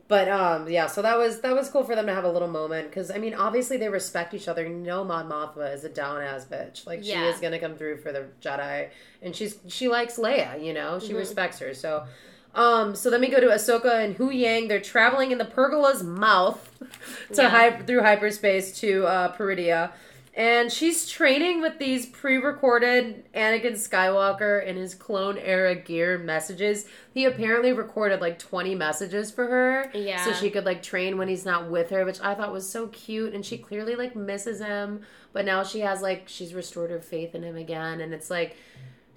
[0.07, 2.47] But um, yeah, so that was that was cool for them to have a little
[2.47, 4.63] moment because I mean, obviously they respect each other.
[4.63, 6.87] You know, Mon Mothma is a down ass bitch.
[6.87, 8.87] Like she is gonna come through for the Jedi,
[9.21, 10.63] and she's she likes Leia.
[10.63, 11.17] You know, she Mhm.
[11.17, 11.73] respects her.
[11.73, 12.05] So,
[12.59, 14.67] um, so then we go to Ahsoka and Huyang.
[14.67, 16.69] They're traveling in the purrgil's mouth
[17.33, 17.49] to Yeah.
[17.49, 19.91] hy- through hyperspace to uh, Peridea.
[20.35, 26.85] And she's training with these pre-recorded Anakin Skywalker in his clone era gear messages.
[27.13, 29.89] He apparently recorded like 20 messages for her.
[29.93, 30.23] Yeah.
[30.23, 32.87] So she could like train when he's not with her, which I thought was so
[32.87, 33.33] cute.
[33.33, 35.01] And she clearly like misses him.
[35.33, 37.99] But now she has like she's restored her faith in him again.
[37.99, 38.55] And it's like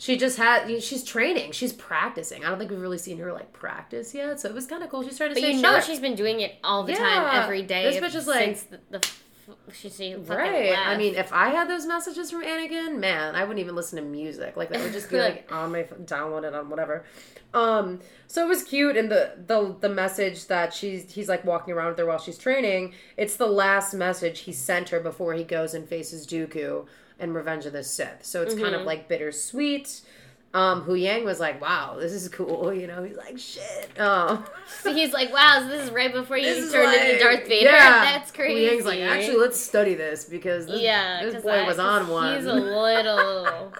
[0.02, 1.52] she just had she's training.
[1.52, 2.44] She's practicing.
[2.44, 4.40] I don't think we've really seen her like practice yet.
[4.40, 5.04] So it was kind of cool.
[5.04, 5.84] She's trying to But you know sharp.
[5.84, 6.98] she's been doing it all the Yeah.
[6.98, 7.84] time, every day.
[8.00, 9.06] This bitch is like- since the, the
[9.72, 10.76] she, she fucking Right.
[10.76, 14.02] I mean, if I had those messages from Anakin, man, I wouldn't even listen to
[14.04, 14.56] music.
[14.56, 17.04] Like that would just be like on my phone, downloaded on whatever.
[17.54, 21.74] Um, so it was cute, and the the the message that she's he's like walking
[21.74, 22.94] around with her while she's training.
[23.16, 26.86] It's the last message he sent her before he goes and faces Dooku
[27.18, 28.20] and Revenge of the Sith.
[28.25, 28.87] So it's kind of Mhm.
[28.87, 30.01] like bittersweet.
[30.55, 33.03] Um, Huyang was like, "Wow, this is cool," you know.
[33.03, 37.01] He's like, "Shit." So he's like, wow, so this is right before you turned like-
[37.01, 37.70] into Darth Vader.
[37.70, 38.05] Yeah.
[38.12, 38.66] That's crazy.
[38.77, 42.37] Huyang's like, "Actually, let's study this because this, yeah, this boy I- was on one."
[42.37, 43.72] He's a little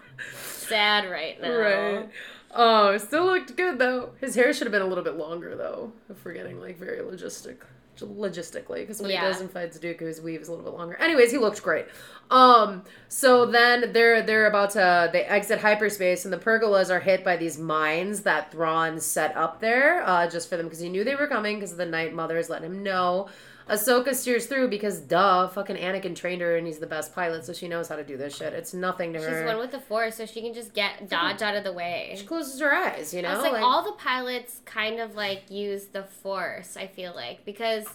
[0.64, 1.55] sad right now.
[1.57, 2.09] Right.
[2.55, 4.11] Oh, still looked good though.
[4.21, 5.92] His hair should have been a little bit longer though.
[6.11, 7.57] If we're getting like very logistic,
[8.02, 9.26] logistically, because when Yeah.
[9.26, 10.96] he goes and fights Dooku, his weave is a little bit longer.
[11.00, 11.86] Anyways, he looked great.
[12.30, 17.24] Um, so then they're they're about to they exit hyperspace, and the purrgils are hit
[17.24, 21.04] by these mines that Thrawn set up there, uh, just for them because he knew
[21.04, 23.28] they were coming because the Night Mothers let him know.
[23.68, 27.53] Ahsoka steers through because duh, fucking Anakin trained her and he's the best pilot, so
[27.53, 28.53] she knows how to do this shit.
[28.53, 29.42] It's nothing to She's her.
[29.42, 32.14] She's one with the Force, so she can just get dodge out of the way.
[32.16, 33.33] she closes her eyes, you know.
[33.33, 36.77] It's like, all the pilots kind of like use the Force.
[36.77, 37.87] I feel like because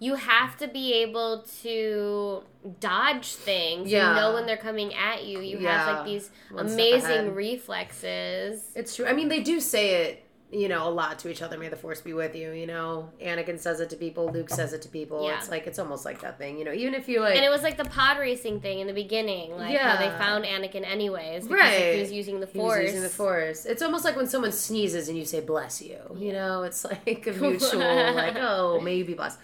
[0.00, 2.42] you have to be able to
[2.80, 3.90] dodge things.
[3.90, 4.10] Yeah.
[4.10, 5.40] You know when they're coming at you.
[5.40, 8.70] You have like these One amazing reflexes.
[8.74, 9.06] It's true.
[9.06, 11.58] I mean, they do say it, you know, a lot to each other.
[11.58, 12.52] May the force be with you.
[12.52, 14.30] You know, Anakin says it to people.
[14.32, 15.26] Luke says it to people.
[15.26, 15.38] Yeah.
[15.38, 16.58] It's like it's almost like that thing.
[16.58, 18.86] You know, even if you like, And it was like the pod racing thing in
[18.86, 21.94] the beginning, like how they found Anakin anyways, because Right.
[21.94, 22.82] he was using the he force.
[22.84, 23.66] using the force.
[23.66, 27.26] It's almost like when someone sneezes and you say "bless you." You know, it's like
[27.26, 27.80] a mutual,
[28.14, 29.38] like, oh, may you be blessed.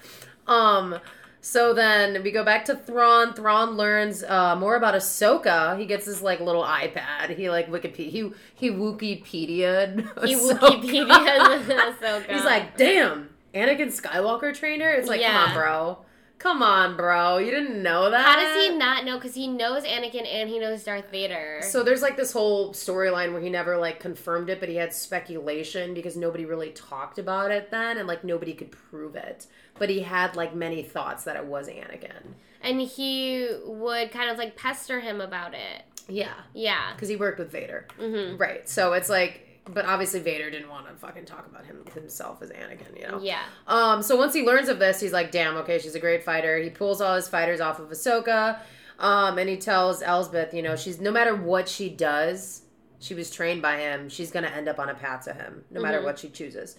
[0.47, 0.99] Um.
[1.43, 3.33] So then we go back to Thrawn.
[3.33, 5.79] Thrawn learns uh, more about Ahsoka.
[5.79, 7.37] He gets his like little iPad.
[7.37, 8.11] He like Wikipedia.
[8.11, 9.97] He he Wikipedia.
[10.27, 14.93] He Wikipedia so He's like, damn, Anakin Skywalker trained her?
[14.93, 15.99] It's like, come on, bro.
[16.41, 17.37] Come on, bro.
[17.37, 18.25] You didn't know that?
[18.25, 19.19] How does he not know?
[19.19, 21.61] Because he knows Anakin and he knows Darth Vader.
[21.63, 24.95] So there's like this whole storyline where he never like confirmed it, but he had
[24.95, 29.49] speculation because nobody really talked about it then and like nobody could prove it.
[29.81, 32.35] But he had like many thoughts that it was Anakin.
[32.63, 35.83] and he would kind of like pester him about it.
[36.09, 36.35] Yeah.
[36.55, 36.93] Yeah.
[36.95, 37.89] Because he worked with Vader.
[37.99, 38.69] hmm Right.
[38.69, 42.51] So it's like but obviously Vader didn't want to fucking talk about him himself as
[42.51, 43.21] Anakin, you know?
[43.23, 43.43] Yeah.
[43.69, 46.59] Um, so once he learns of this, he's like, damn, okay, she's a great fighter.
[46.59, 48.59] He pulls all his fighters off of Ahsoka.
[48.99, 52.63] Um, and he tells Elsbeth, you know, she's no matter what she does,
[52.99, 55.81] she was trained by him, she's gonna end up on a path to him, no
[55.81, 56.05] matter Mhm.
[56.05, 56.77] what she chooses.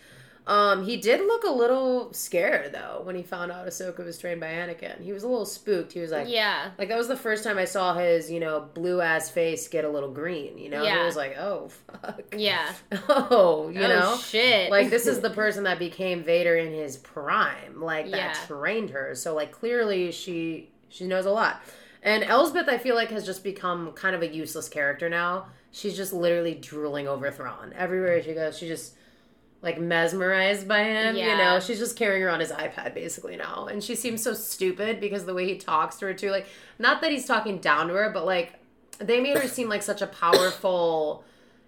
[0.47, 4.39] Um, he did look a little scared though when he found out Ahsoka was trained
[4.39, 4.99] by Anakin.
[5.01, 5.93] He was a little spooked.
[5.93, 6.71] He was like, yeah.
[6.79, 9.85] like that was the first time I saw his, you know, blue ass face get
[9.85, 10.57] a little green.
[10.57, 12.73] You know, he was like, oh fuck, Yeah.
[13.09, 14.71] oh, you oh, know, shit.
[14.71, 18.33] like this is the person that became Vader in his prime, like that Yeah.
[18.47, 19.13] trained her.
[19.13, 21.61] So like clearly she she knows a lot.
[22.03, 25.47] And Elsbeth, I feel like has just become kind of a useless character now.
[25.71, 28.57] She's just literally drooling over Thrawn everywhere she goes.
[28.57, 28.95] She just
[29.61, 31.15] like mesmerized by him.
[31.15, 34.33] You know, she's just carrying her on his iPad basically now, and she seems so
[34.33, 36.31] stupid because the way he talks to her too.
[36.31, 36.47] Like,
[36.79, 38.53] not that he's talking down to her, but like
[38.99, 41.23] they made her seem like such a powerful.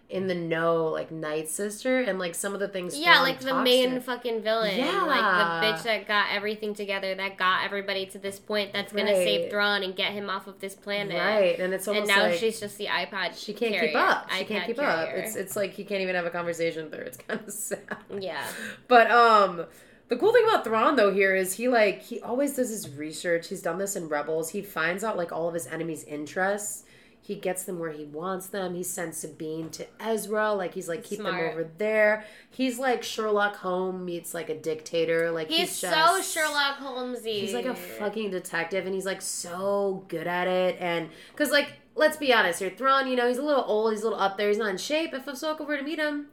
[0.09, 2.95] In the know, like night sister, and like some of the things.
[2.99, 4.77] yeah, like the main to- fucking villain.
[4.77, 5.01] Yeah.
[5.03, 9.15] Like the bitch that got everything together, that got everybody to this point, that's gonna
[9.15, 11.17] save Thrawn and get him off of this planet.
[11.17, 13.35] Right, and it's And now like she's just the iPod.
[13.43, 14.29] she can't keep up.
[14.29, 15.09] She iPad can't keep up.
[15.13, 17.01] It's it's like he can't even have a conversation with her.
[17.05, 17.79] It's kind of sad.
[18.19, 18.45] yeah.
[18.87, 19.65] But um,
[20.09, 23.47] the cool thing about Thrawn though here is he like he always does his research.
[23.47, 24.51] He's done this in Rebels.
[24.51, 26.83] He finds out like all of his enemies' interests.
[27.25, 28.75] He gets them where he wants them.
[28.75, 30.51] He sends Sabine to Ezra.
[30.51, 32.25] Like he's like keep them over there.
[32.49, 35.31] He's like Sherlock Holmes meets like a dictator.
[35.31, 37.39] Like He's, he's, so Sherlock Holmesy.
[37.39, 40.75] He's like a fucking detective, and he's like so good at it.
[40.81, 44.01] And because, like, let's be honest here, Thrawn, you know, he's a little old, he's
[44.01, 45.13] a little up there, he's not in shape.
[45.13, 46.27] If Ahsoka were to meet him,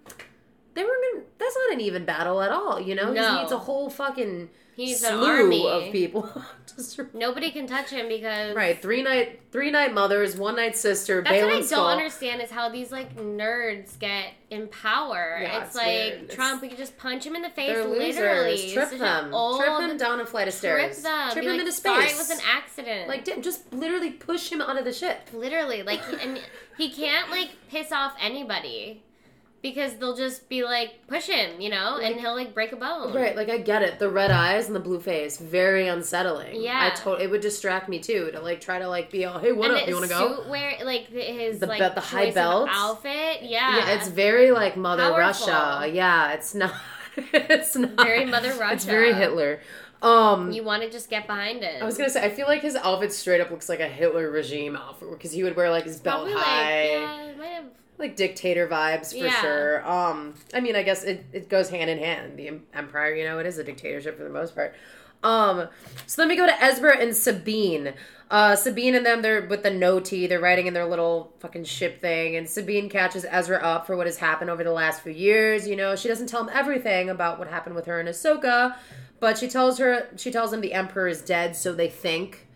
[0.75, 1.25] they weren't gonna.
[1.39, 2.81] That's not an even battle at all.
[2.81, 3.35] You know, No.
[3.35, 5.69] he needs a whole fucking He needs an army.
[5.69, 6.31] of people.
[7.13, 11.21] Nobody can touch him because right, three night, three night mothers, one night sister.
[11.21, 11.93] That's what I Baylan don't Skoll.
[11.93, 15.39] understand is how these like nerds get in power.
[15.43, 16.31] Yeah, it's, it's like weird.
[16.31, 18.53] Trump, we could just punch him in the face They're literally.
[18.53, 18.73] losers.
[18.73, 19.31] Trip them.
[19.59, 20.95] Trip them down a flight of stairs.
[20.95, 21.33] Trip them.
[21.33, 22.15] Trip him like, into Sorry, space.
[22.15, 23.09] it was an accident.
[23.09, 25.29] Like, just literally push him out of the ship.
[25.35, 26.41] literally, like, and
[26.79, 29.03] he can't like piss off anybody
[29.63, 33.13] because they'll just be like, push him, you know, and he'll like break a bone.
[33.15, 33.99] Right, like I get it.
[33.99, 36.61] The red eyes and the blue face, very unsettling.
[36.63, 36.91] Yeah.
[36.93, 39.53] I to- it would distract me too to like try to like be all, hey,
[39.53, 39.89] what and up?
[39.89, 40.37] You want to go?
[40.37, 42.69] suit wear like his The like the high belt?
[42.73, 45.49] outfit, yeah, Yeah, it's very like Mother Powerful.
[45.49, 45.91] Russia.
[45.93, 46.75] Yeah, it's not.
[47.17, 48.73] it's not Very Mother Russia.
[48.75, 49.61] It's very Hitler.
[50.03, 51.83] Um, you want to just get behind it.
[51.83, 54.31] I was gonna say, I feel like his outfit straight up looks like a Hitler
[54.31, 57.47] regime outfit because he would wear like his belt Probably high, like yeah, it might
[57.49, 57.65] have
[58.01, 59.41] like dictator vibes for Yeah.
[59.41, 59.89] sure.
[59.89, 62.37] Um, I mean, I guess it, it goes hand in hand.
[62.39, 64.75] The em- empire, you know, it is a dictatorship for the most part.
[65.23, 65.69] Um,
[66.07, 67.93] so then we go to Ezra and Sabine.
[68.31, 70.27] Uh, Sabine and them, they're with the Noti.
[70.27, 74.07] They're riding in their little fucking ship thing, and Sabine catches Ezra up for what
[74.07, 75.67] has happened over the last few years.
[75.69, 78.77] You know, she doesn't tell him everything about what happened with her and Ahsoka,
[79.19, 82.47] but she tells her she tells him the Emperor is dead, so they think.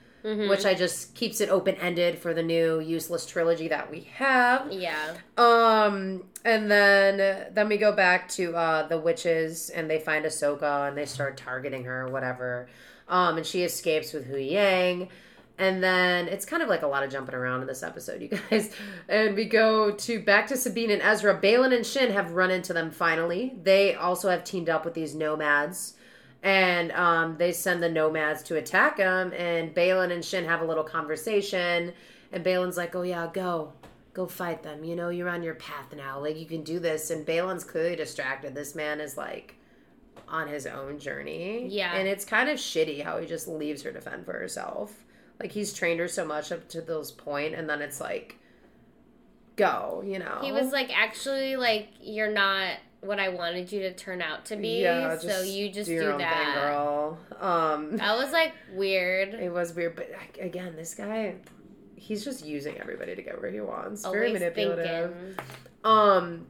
[0.48, 4.72] Which I just keeps it open ended for the new useless trilogy that we have.
[4.72, 5.14] yeah.
[5.36, 10.88] Um, and then then we go back to uh the witches, and they find Ahsoka,
[10.88, 12.68] and they start targeting her, whatever.
[13.06, 15.08] Um, and she escapes with Huyang.
[15.56, 18.28] And then it's kind of like a lot of jumping around in this episode, you
[18.50, 18.72] guys.
[19.08, 21.38] And we go to back to Sabine and Ezra.
[21.40, 23.54] Baylan and Shin have run into them finally.
[23.62, 25.94] They also have teamed up with these nomads.
[26.44, 29.32] And um, they send the nomads to attack them.
[29.36, 31.92] And Baylan and Shin have a little conversation.
[32.30, 33.72] And Baylan's like, oh, yeah, go.
[34.12, 34.84] Go fight them.
[34.84, 36.20] You know, you're on your path now.
[36.20, 37.10] Like, you can do this.
[37.10, 38.54] And Baylan's clearly distracted.
[38.54, 39.56] This man is like
[40.28, 41.66] on his own journey.
[41.68, 41.94] Yeah.
[41.94, 45.04] And it's kind of shitty how he just leaves her to fend for herself.
[45.40, 48.38] Like he's trained her so much up to those point, and then it's like,
[49.56, 50.38] go, you know.
[50.42, 54.56] He was like, actually, like, you're not what I wanted you to turn out to
[54.56, 54.82] be.
[54.82, 56.34] yeah, so you just do, your own that.
[56.54, 57.18] thing, girl.
[57.40, 59.34] Um, That was like weird.
[59.34, 61.34] it was weird, but again, this guy,
[61.96, 64.02] he's just using everybody to get where he wants.
[64.04, 65.12] Very manipulative.
[65.14, 65.34] thinking.
[65.84, 66.46] Um,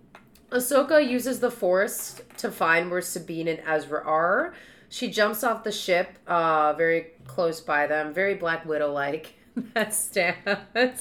[0.51, 4.55] Ahsoka uses the Force to find where Sabine and Ezra are.
[4.89, 9.35] She jumps off the ship, uh, very close by them, very Black Widow like.
[9.75, 10.37] that stance,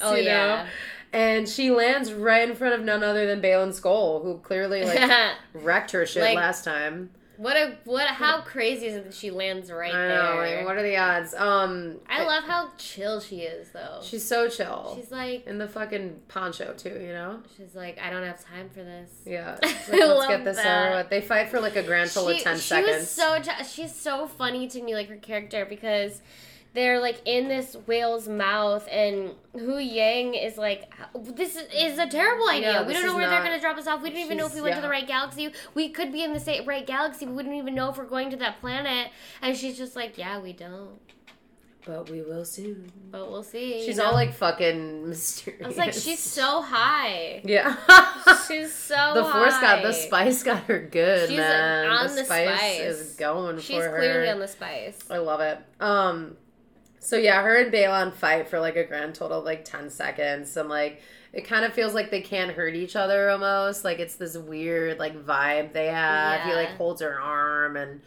[0.02, 0.66] Oh, you know?
[1.14, 5.10] And she lands right in front of none other than Baylan Skoll, who clearly like
[5.54, 7.10] wrecked her shit Like, last time.
[7.36, 8.06] what a what?
[8.08, 10.08] How crazy is it that she lands right I there?
[10.08, 10.36] know.
[10.56, 11.32] Like, what are the odds?
[11.34, 14.00] Um, I love how chill she is, though.
[14.02, 14.94] She's so chill.
[14.96, 17.40] She's like, in the fucking poncho too, you know.
[17.56, 19.10] she's like, I don't have time for this.
[19.24, 20.88] Yeah, like, let's get this that.
[20.88, 21.10] over with.
[21.10, 22.96] They fight for like a grand total of ten she seconds.
[22.98, 26.20] was so she's so funny to me, like her character, because
[26.74, 32.72] they're like in this whale's mouth, and Huyang is like, "This is, a terrible idea.
[32.72, 34.02] Yeah, we don't know where they're gonna drop us off.
[34.02, 35.52] We didn't even know if we She's- went to the right galaxy.
[35.74, 37.26] We could be in the same right galaxy.
[37.26, 39.10] We wouldn't even know if we're going to that planet."
[39.40, 40.98] And she's just like, "Yeah, we don't,
[41.86, 42.90] but we will soon.
[43.10, 44.06] but we'll see." She's know?
[44.06, 45.62] all like fucking mysterious.
[45.64, 47.40] I was like, she's so high.
[47.44, 47.76] yeah.
[48.48, 51.86] She's so the force got the spice got her good, She's man.
[51.88, 52.80] on the, the spice, spice.
[52.80, 53.96] is going She's for her.
[53.98, 54.98] clearly on the spice.
[55.10, 55.58] I love it.
[55.80, 56.36] Um,
[57.04, 60.56] so yeah, her and Baylan fight for like a grand total of like ten seconds,
[60.56, 61.02] and like
[61.34, 63.84] it kind of feels like they can't hurt each other almost.
[63.84, 66.42] Like it's this weird like vibe they have.
[66.42, 68.00] He like holds her arm, and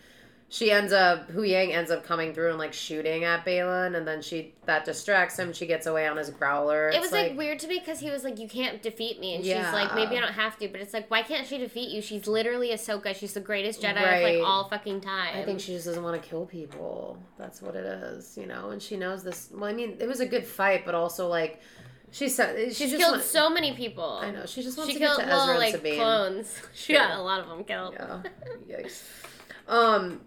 [0.50, 4.22] she ends up Huyang ends up coming through and like shooting at Baylan, and then
[4.22, 5.52] she that distracts him.
[5.52, 6.90] She gets away on his growler.
[6.90, 9.44] It was like, weird to me because he was like, "You can't defeat me," and
[9.44, 12.02] she's like, "Maybe I don't have to," but it's like, why can't she defeat you?
[12.02, 13.14] She's literally Ahsoka.
[13.14, 15.36] She's the greatest Jedi of like all fucking time.
[15.38, 17.18] I think she just doesn't want to kill people.
[17.38, 18.70] That's what it is, you know.
[18.70, 19.50] And she knows this.
[19.54, 21.60] Well, I mean, it was a good fight, but also like
[22.12, 24.20] she said she killed want- so many people.
[24.22, 25.96] I know she just wants She to get killed to Ezra well, like Sabine.
[25.96, 26.62] clones.
[26.74, 27.02] She Sure.
[27.02, 27.96] got a lot of them killed.
[27.96, 28.22] Yeah,
[28.80, 29.04] yikes.
[29.68, 30.22] Um,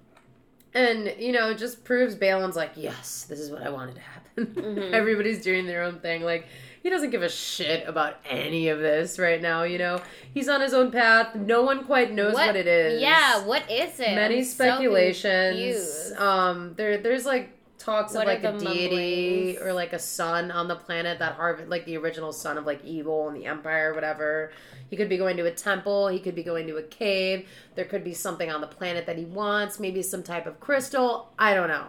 [0.75, 4.01] and you know, it just proves Baylan's like, yes, this is what I wanted to
[4.01, 4.21] happen.
[4.41, 4.93] Mhm.
[4.93, 6.23] Everybody's doing their own thing.
[6.23, 6.47] Like
[6.83, 9.65] he doesn't give a shit about any of this right now.
[9.65, 10.01] You know,
[10.33, 11.35] he's on his own path.
[11.35, 13.03] No one quite knows what, it is.
[13.03, 14.15] Yeah, what is it?
[14.15, 15.57] many I'm speculations.
[15.59, 16.17] confused.
[16.17, 17.51] um, there there's like
[17.81, 19.59] talks What of like a deity mumblings?
[19.63, 22.85] or like a son on the planet that harvest like the original son of like
[22.85, 24.53] evil and the empire, or whatever.
[24.89, 26.09] He could be going to a temple.
[26.09, 27.49] He could be going to a cave.
[27.75, 29.81] There could be something on the planet that he wants.
[29.81, 31.33] Maybe some type of crystal.
[31.39, 31.87] I don't know.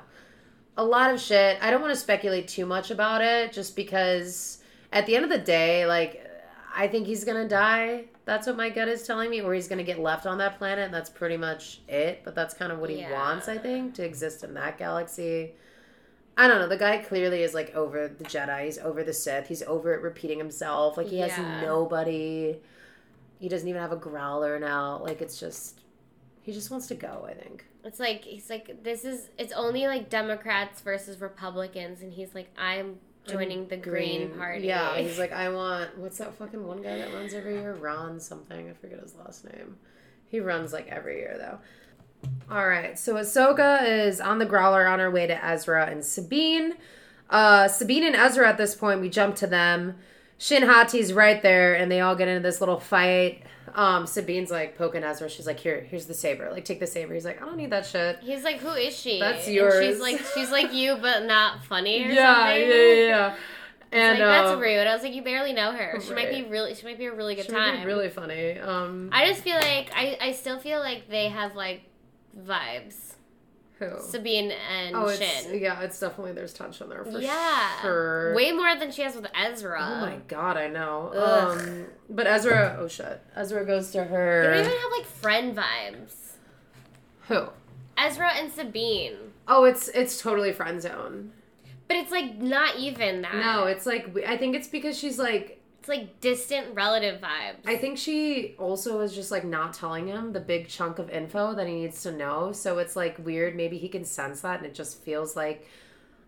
[0.78, 1.58] A lot of shit.
[1.62, 4.64] I don't want to speculate too much about it, just because
[4.94, 6.26] at the end of the day, like
[6.74, 8.06] I think he's gonna die.
[8.24, 10.86] That's what my gut is telling me, or he's gonna get left on that planet.
[10.86, 12.22] And that's pretty much it.
[12.24, 13.12] But that's kind of what he Yeah.
[13.12, 15.54] wants, I think, to exist in that galaxy.
[16.38, 16.68] I don't know.
[16.68, 18.66] The guy clearly is like over the Jedi.
[18.66, 19.48] He's over the Sith.
[19.48, 20.98] He's over it repeating himself.
[20.98, 22.58] Like he has nobody.
[23.40, 25.00] He doesn't even have a growler now.
[25.04, 25.82] Like it's just,
[26.42, 27.28] he just wants to go.
[27.30, 27.66] I think.
[27.84, 32.50] It's like he's like this is it's only like Democrats versus Republicans, and he's like
[32.58, 34.68] I'm joining the Green, Party.
[34.68, 35.98] Yeah, he's like, I want.
[35.98, 37.74] What's that fucking one guy that runs every year?
[37.74, 38.70] Ron something.
[38.70, 39.78] I forget his last name.
[40.28, 41.60] He runs like every year though.
[42.50, 46.74] All right, so Ahsoka is on the Growler on her way to Ezra and Sabine.
[47.30, 49.96] Uh, Sabine and Ezra at this point, we jump to them.
[50.38, 53.44] Shin Hati's right there, and they all get into this little fight.
[53.74, 55.30] Um, Sabine's like poking Ezra.
[55.30, 56.50] She's like, "Here, here's the saber.
[56.52, 58.94] Like, take the saber." He's like, "I don't need that shit." He's like, who is
[58.98, 59.20] she?
[59.20, 59.82] That's And yours.
[59.86, 62.70] she's like, she's like you, but not funny or Yeah, something.
[62.70, 63.36] yeah, yeah, yeah.
[63.94, 64.88] And like, that's uh, rude.
[64.88, 66.02] I was like, you barely know her.
[66.02, 66.74] She might be really.
[66.76, 67.86] She might be a really good she time.
[67.86, 68.58] really funny.
[68.60, 70.18] Um, I just feel like I.
[70.20, 71.82] I still feel like they have like
[72.38, 73.14] vibes.
[73.80, 73.90] who?
[74.00, 75.60] Sabine and Oh, it's, Shin.
[75.60, 78.36] yeah, it's definitely there's tension there for yeah, sure.
[78.36, 79.80] way more than she has with Ezra.
[79.82, 81.12] Oh my god, I know.
[81.16, 81.60] Ugh.
[81.62, 84.42] Um, but Ezra, oh shit, Ezra goes to her.
[84.44, 86.16] They don't even have like friend vibes.
[87.28, 87.48] Who?
[87.98, 89.16] Ezra and Sabine.
[89.48, 91.32] Oh, it's it's totally friend zone.
[91.88, 93.36] But it's like not even that.
[93.36, 97.66] No, it's like I think it's because she's like it's like distant relative vibes.
[97.66, 101.56] I think she also is just like not telling him the big chunk of info
[101.56, 102.52] that he needs to know.
[102.52, 103.56] So it's like weird.
[103.56, 105.68] Maybe he can sense that, and it just feels like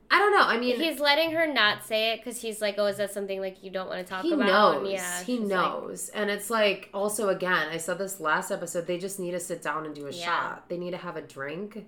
[0.10, 0.41] I don't know.
[0.43, 3.39] I mean, he's letting her not say it because he's like, oh, is that something
[3.41, 4.82] like you don't want to talk he about?
[4.82, 4.91] knows.
[4.91, 6.10] Yeah, he she's like, knows.
[6.10, 8.88] and it's like also again, I said this last episode.
[8.88, 10.26] They just need to sit down and do a Yeah.
[10.26, 10.68] shot.
[10.68, 11.86] They need to have a drink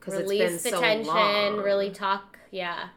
[0.00, 1.56] because it's been the so tension, long.
[1.58, 2.38] really talk.
[2.50, 2.88] Yeah.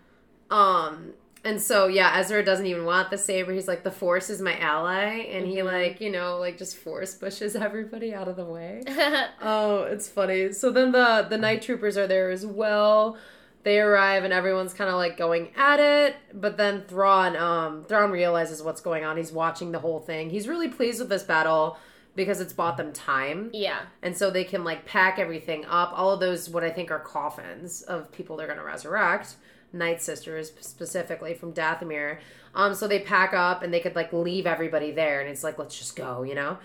[0.49, 1.14] Um.
[1.48, 3.54] And so yeah, Ezra doesn't even want the saber.
[3.54, 5.66] He's like, the Force is my ally, and he Mhm.
[5.66, 8.84] like you know like just Force pushes everybody out of the way.
[9.41, 10.52] Oh, it's funny.
[10.52, 13.18] So then the the night troopers are there as well.
[13.64, 18.12] They arrive and everyone's kind of like going at it, but then Thrawn um Thrawn
[18.12, 19.18] realizes what's going on.
[19.18, 20.30] He's watching the whole thing.
[20.30, 21.78] He's really pleased with this battle
[22.16, 23.52] because it's bought them time.
[23.54, 23.80] yeah.
[24.02, 25.91] And so they can like pack everything up.
[25.95, 29.36] All of those what I think are coffins of people they're going to resurrect.
[29.78, 32.19] Night Sisters specifically from Dathomir.
[32.55, 35.57] Um so they pack up and they could like leave everybody there and it's like
[35.57, 36.57] let's just go, you know.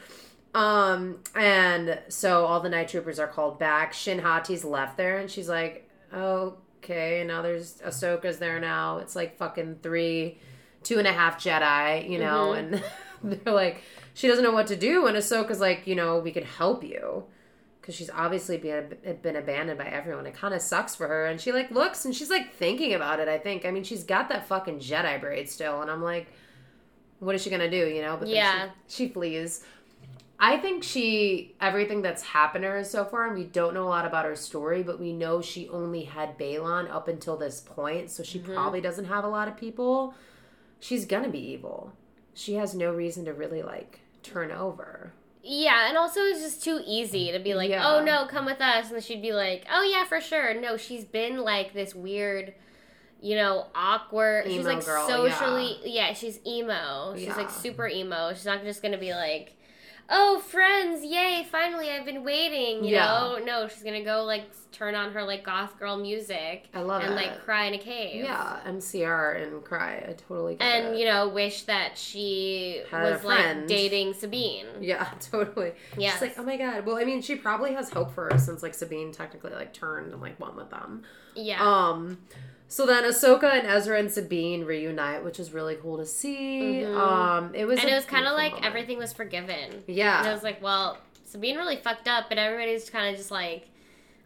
[0.54, 3.92] Um, and so all the night troopers are called back.
[3.92, 8.98] Shin Hati's left there, and she's like, okay, now there's Ahsoka's there now.
[8.98, 10.38] It's like fucking three,
[10.82, 12.82] two and a half Jedi, you know, and
[13.22, 13.82] they're like,
[14.14, 15.06] she doesn't know what to do.
[15.06, 17.24] And Ahsoka's like, you know, we could help you.
[17.83, 20.24] Because she's obviously been, been abandoned by everyone.
[20.26, 21.26] It kind of sucks for her.
[21.26, 23.66] And she, like, looks and she's, like, thinking about it, I think.
[23.66, 25.83] I mean, she's got that fucking Jedi braid still.
[25.83, 26.28] And I'm like,
[27.18, 28.16] what is she going to do, you know?
[28.16, 28.68] But then Yeah.
[28.89, 29.64] she, she flees.
[30.39, 33.91] I think she everything that's happened to her so far, and we don't know a
[33.91, 38.11] lot about her story, but we know she only had Baylan up until this point,
[38.11, 38.53] so she Mm-hmm.
[38.55, 40.14] probably doesn't have a lot of people.
[40.80, 41.93] She's gonna be evil.
[42.35, 45.12] She has no reason to really like turn over.
[45.45, 47.95] Yeah, and also it's just too easy to be like, oh, Yeah.
[47.97, 48.90] oh no, come with us.
[48.93, 50.55] And she'd be like, oh yeah, for sure.
[50.55, 52.55] No, she's been like this weird,
[53.20, 54.47] you know, awkward.
[54.47, 56.12] she's like girl, socially, yeah.
[56.12, 57.14] she's emo.
[57.16, 57.36] She's Yeah.
[57.36, 58.32] like super emo.
[58.34, 59.57] She's not just gonna be like,
[60.14, 63.06] oh, friends, yay, finally, I've been waiting, you Yeah.
[63.06, 63.38] know?
[63.44, 67.06] No, she's gonna go like turn on her like goth girl music I love it.
[67.06, 67.16] and it.
[67.16, 68.24] like cry in a cave.
[68.24, 70.04] Yeah, MCR and cry.
[70.08, 70.98] I totally get And it.
[70.98, 74.66] you know, wish that she Had was like dating Sabine.
[74.80, 75.72] yeah, totally.
[75.96, 76.84] yeah She's like, oh my god.
[76.86, 80.12] Well, I mean, she probably has hope for her since like Sabine technically like turned
[80.12, 81.02] and like went with them.
[81.34, 81.62] Yeah.
[81.62, 82.18] Um,
[82.72, 86.80] so then Ahsoka and Ezra and Sabine reunite, which is really cool to see.
[86.80, 86.96] Mhm.
[86.96, 88.66] Um, it was and it was kind of like moment.
[88.66, 89.84] everything was forgiven.
[89.86, 90.96] Yeah, And I was like, well,
[91.26, 93.68] Sabine really fucked up, but everybody's kind of just like,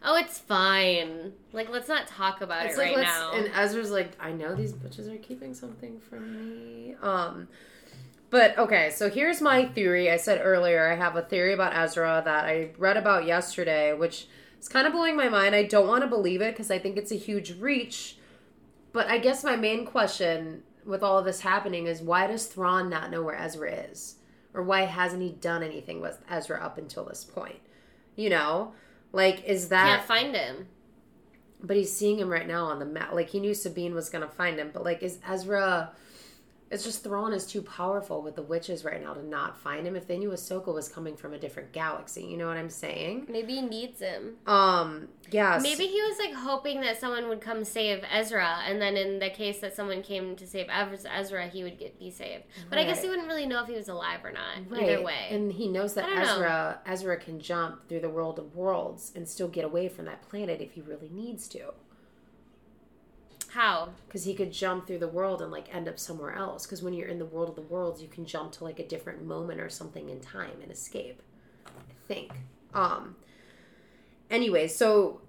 [0.01, 1.33] oh, it's fine.
[1.51, 3.33] Like, let's not talk about it's it like right now.
[3.33, 6.95] and Ezra's like, I know these bitches are keeping something from me.
[7.01, 7.49] Um,
[8.29, 10.09] but okay, so here's my theory.
[10.09, 14.27] I said earlier I have a theory about Ezra that I read about yesterday, which
[14.57, 15.53] is kind of blowing my mind.
[15.53, 18.16] I don't want to believe it because I think it's a huge reach.
[18.93, 22.89] But I guess my main question with all of this happening is why does Thrawn
[22.89, 24.15] not know where Ezra is?
[24.53, 27.59] Or why hasn't he done anything with Ezra up until this point?
[28.15, 28.73] You know?
[29.11, 29.97] Like, is that.
[29.97, 30.67] Can't find him.
[31.61, 33.13] But he's seeing him right now on the map.
[33.13, 35.91] Like he knew Sabine was gonna find him, but like is Ezra
[36.69, 39.95] It's just Thrawn is too powerful with the witches right now to not find him.
[39.95, 43.27] If they knew Ahsoka was coming from a different galaxy, you know what I'm saying?
[43.29, 44.35] Maybe he needs him.
[44.45, 45.59] Um, yeah.
[45.61, 49.29] Maybe he was like hoping that someone would come save Ezra, and then in the
[49.29, 52.43] case that someone came to save Ezra, he would get be saved.
[52.69, 54.69] But I guess he wouldn't really know if he was alive or not.
[54.69, 54.83] Right.
[54.83, 56.33] Either way, And he knows that don't know.
[56.33, 60.21] Ezra Ezra can jump through the world of worlds and still get away from that
[60.21, 61.73] planet if he really needs to.
[63.57, 63.89] How?
[64.07, 66.65] Because he could jump through the world and like end up somewhere else.
[66.65, 68.87] Because when you're in the world of the worlds, you can jump to like a
[68.87, 71.21] different moment or something in time and escape.
[71.65, 72.31] I think.
[72.73, 73.15] Um.
[74.29, 75.21] Anyway, so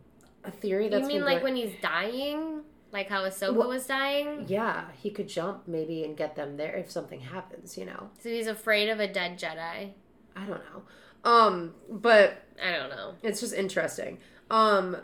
[0.44, 2.62] a theory that's you mean like go- when he's dying,
[2.92, 4.44] like how Ahsoka Well- was dying?
[4.48, 7.78] yeah, he could jump maybe and get them there if something happens.
[7.78, 9.92] You know, So he's afraid of a dead Jedi.
[10.36, 10.82] I don't know.
[11.24, 13.14] Um, but I don't know.
[13.22, 14.18] it's just interesting.
[14.50, 14.96] Um,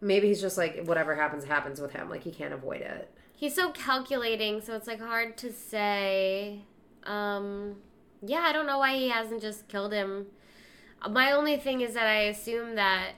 [0.00, 2.08] maybe he's just like whatever happens happens with him.
[2.08, 3.10] Like he can't avoid it.
[3.34, 6.62] He's so calculating, so it's like hard to say.
[7.04, 7.76] Um,
[8.22, 10.26] yeah, I don't know why he hasn't just killed him.
[11.08, 13.12] My only thing is that I assume that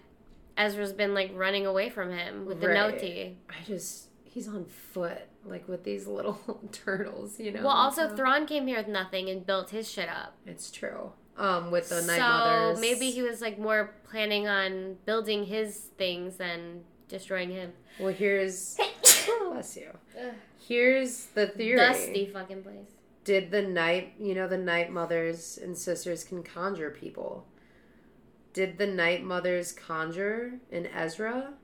[0.58, 2.74] Ezra's been like running away from him with the Right.
[2.92, 3.38] Noti.
[3.48, 6.38] I just he's on foot like with these little
[6.72, 7.40] turtles.
[7.40, 7.60] You know.
[7.62, 10.36] Well, also So- Thrawn came here with nothing and built his shit up.
[10.46, 11.12] it's true.
[11.40, 12.80] Um, with the night so mothers.
[12.80, 17.72] maybe he was like more planning on building his things than destroying him.
[17.98, 18.76] Well, here's
[19.48, 19.90] bless you.
[20.58, 21.78] Here's the theory.
[21.78, 22.90] Dusty fucking place.
[23.24, 27.46] Did the night, you know, the night mothers and sisters can conjure people?
[28.52, 31.54] Did the night mothers conjure in Ezra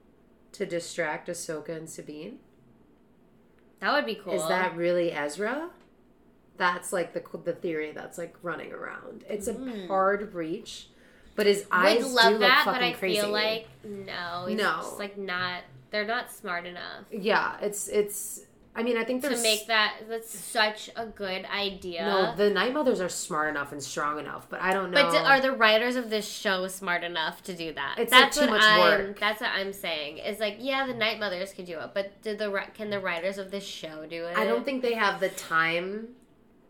[0.52, 2.38] to distract Ahsoka and Sabine?
[3.80, 4.32] That would be cool.
[4.32, 5.70] Is that really Ezra?
[6.56, 9.24] That's like the the theory that's like running around.
[9.28, 9.88] It's a Mm.
[9.88, 10.88] hard reach,
[11.34, 13.20] but his eyes would love do that, look but fucking I crazy.
[13.20, 14.76] feel like no, No.
[14.82, 15.62] just like not.
[15.90, 18.40] They're not smart enough yeah, it's it's.
[18.78, 19.94] I mean, I think to make that.
[20.06, 22.02] That's such a good idea.
[22.04, 22.36] no.
[22.36, 25.02] The night mothers are smart enough and strong enough, but I don't know.
[25.02, 27.94] but d- are the writers of this show smart enough to do that?
[27.98, 28.80] It's, like, that's too what much I'm.
[29.06, 29.18] work.
[29.18, 30.18] That's what I'm saying.
[30.18, 33.38] Is like, yeah, the Night Mothers could do it, but did the can the writers
[33.38, 34.36] of this show do it?
[34.36, 36.08] I don't think they have the time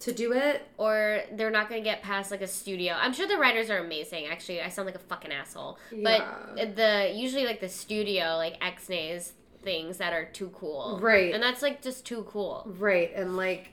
[0.01, 0.63] to do it.
[0.79, 2.95] or they're not going to get past like a studio.
[2.95, 4.27] I'm sure the writers are amazing.
[4.27, 5.79] Actually, I sound like a fucking asshole.
[5.91, 6.29] Yeah.
[6.55, 9.33] But the usually like the studio like X-nays
[9.63, 10.99] things that are too cool.
[11.03, 11.35] Right.
[11.35, 12.73] And that's like just too cool.
[12.79, 13.73] Right, and like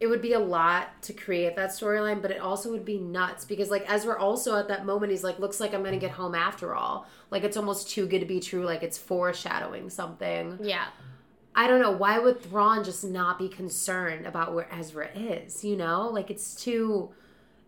[0.00, 3.44] it would be a lot to create that storyline, but it also would be nuts
[3.44, 6.34] because like Ezra also at that moment he's like, looks like I'm gonna get home
[6.34, 7.06] after all.
[7.30, 10.58] Like it's almost too good to be true, like it's foreshadowing something.
[10.62, 10.86] Yeah.
[11.58, 15.76] I don't know, why would Thrawn just not be concerned about where Ezra is, you
[15.76, 16.08] know?
[16.08, 17.10] Like it's too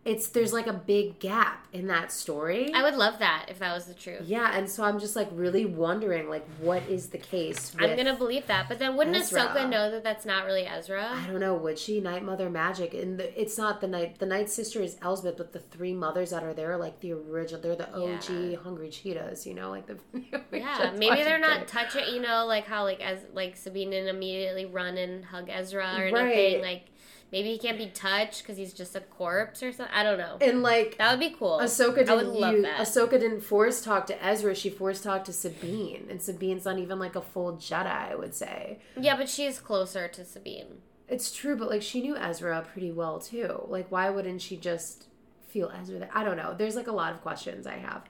[0.02, 2.72] it's there's like a big gap in that story.
[2.72, 4.22] I would love that if that was the truth.
[4.24, 7.96] yeah, and so I'm just like really wondering like what is the case with I'm
[7.96, 9.42] gonna believe that, but then wouldn't Ezra.
[9.42, 11.06] Ahsoka know that that's not really Ezra?
[11.14, 11.54] I don't know.
[11.54, 12.94] Would she Night Mother magic?
[12.94, 14.18] And the, it's not the night.
[14.18, 17.12] The Night Sister is Elsbeth, but the three mothers that are there, are like the
[17.12, 17.60] original.
[17.60, 18.56] They're the OG Yeah.
[18.58, 19.46] Hungry Cheetahs.
[19.46, 19.98] You know, like the.
[20.52, 22.14] Yeah, maybe they're not touching.
[22.14, 26.04] You know, like how like as like Sabine didn't immediately run and hug Ezra or
[26.10, 26.14] Right.
[26.32, 26.62] anything.
[26.62, 26.86] Like
[27.32, 29.94] maybe he can't be touched because he's just a corpse or something.
[29.94, 30.38] I don't know.
[30.40, 31.58] And like That would be cool.
[31.62, 32.80] Ahsoka I didn't would love use, that.
[32.80, 34.54] Ahsoka didn't force talk to Ezra.
[34.54, 37.86] She forced talk to Sabine, and Sabine's not even like a full Jedi.
[37.86, 40.82] I would say Yeah, but she's closer to Sabine.
[41.08, 43.64] it's true, but like she knew Ezra pretty well too.
[43.68, 45.06] Like why wouldn't she just
[45.48, 45.98] feel Ezra?
[46.00, 46.10] There?
[46.14, 46.54] I don't know.
[46.56, 48.02] There's like a lot of questions I have.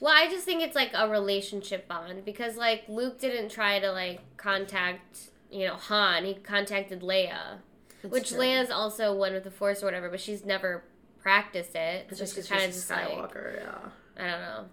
[0.00, 3.92] Well, I just think it's like a relationship bond because like Luke didn't try to
[3.92, 6.24] like contact you know Han.
[6.24, 7.58] He contacted Leia,
[8.02, 8.38] It's which true.
[8.40, 10.84] Leia's also one with the Force or whatever, but she's never
[11.20, 12.06] practiced it.
[12.10, 13.56] It's so just kind of she's just a like Skywalker.
[13.56, 13.78] yeah.
[14.16, 14.64] I don't know.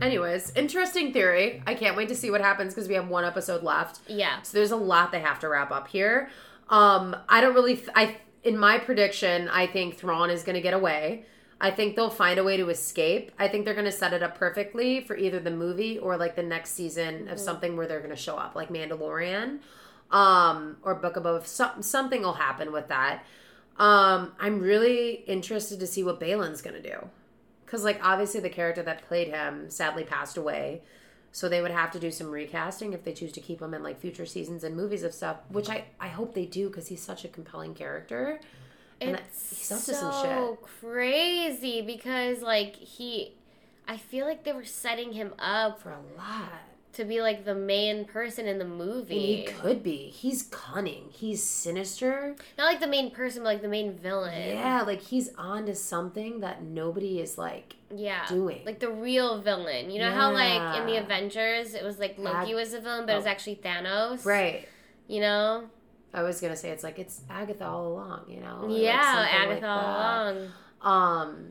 [0.00, 1.62] Anyways, interesting theory.
[1.66, 4.00] I can't wait to see what happens because we have one episode left.
[4.06, 6.30] Yeah, So there's a lot they have to wrap up here.
[6.68, 7.76] Um, I don't really.
[7.76, 11.24] Th- I in my prediction, I think Thrawn is going to get away.
[11.60, 13.32] I think they'll find a way to escape.
[13.38, 16.36] I think they're going to set it up perfectly for either the movie or like
[16.36, 19.58] the next season of something where they're going to show up, like Mandalorian,
[20.10, 21.46] um, or Book of Boba.
[21.46, 23.24] Some, something will happen with that.
[23.78, 27.08] Um, I'm really interested to see what Baylan's going to do
[27.64, 30.80] because like obviously the character that played him sadly passed away
[31.30, 33.82] so they would have to do some recasting if they choose to keep him in
[33.82, 37.02] like future seasons and movies of stuff which i i hope they do because he's
[37.02, 38.40] such a compelling character
[39.02, 40.62] And it's he's up so to some shit.
[40.80, 43.34] crazy because like he,
[43.86, 46.62] I feel like they were setting him up for a lot
[46.98, 49.36] to be like the main person in the and movie.
[49.36, 53.68] he could be he's cunning he's sinister Not like the main person, but like the
[53.68, 54.48] main villain.
[54.48, 58.26] yeah like he's on to something that nobody is like Yeah.
[58.28, 58.62] doing.
[58.66, 59.90] Like the real villain.
[59.90, 63.06] You know how like in the Avengers it was like Loki Ad- was the villain,
[63.06, 63.30] but it was oh.
[63.30, 64.24] actually Thanos.
[64.26, 64.68] right
[65.06, 65.64] You know?
[66.12, 68.60] I was gonna say it's like it's Agatha all along, you know?
[68.62, 70.52] or, like, yeah, something Agatha like all along.
[71.22, 71.48] Um,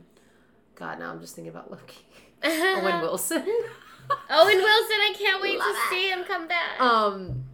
[0.75, 1.97] God, now I'm just thinking about Loki.
[2.43, 3.45] Owen Wilson.
[4.29, 5.89] Owen Wilson, I can't wait Love to it.
[5.89, 6.79] see him come back.
[6.79, 7.45] um,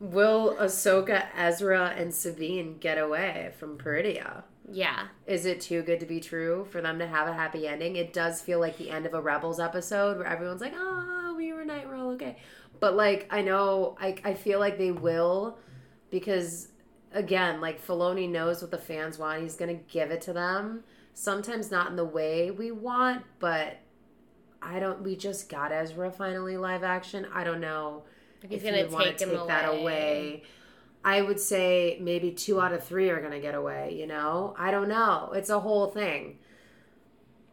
[0.00, 4.42] will Ahsoka, Ezra, and Sabine get away from Peridea?
[4.70, 5.08] yeah.
[5.26, 7.96] Is it too good to be true for them to have a happy ending?
[7.96, 11.52] It does feel like the end of a Rebels episode where everyone's like, "Ah, we
[11.52, 12.36] reunite, we're all okay."
[12.80, 15.58] But like, I know, I I feel like they will
[16.10, 16.68] because
[17.12, 19.42] again, like Filoni knows what the fans want.
[19.42, 20.82] He's gonna give it to them.
[21.12, 23.78] Sometimes not in the way we want, but
[24.64, 25.02] I don't.
[25.02, 27.26] We just got Ezra finally live action.
[27.32, 28.04] I don't know
[28.42, 30.42] If he's if you want to take that away.
[31.04, 34.54] I would say maybe two out of three are going to get away, you know?
[34.58, 35.32] I don't know.
[35.34, 36.38] It's a whole thing.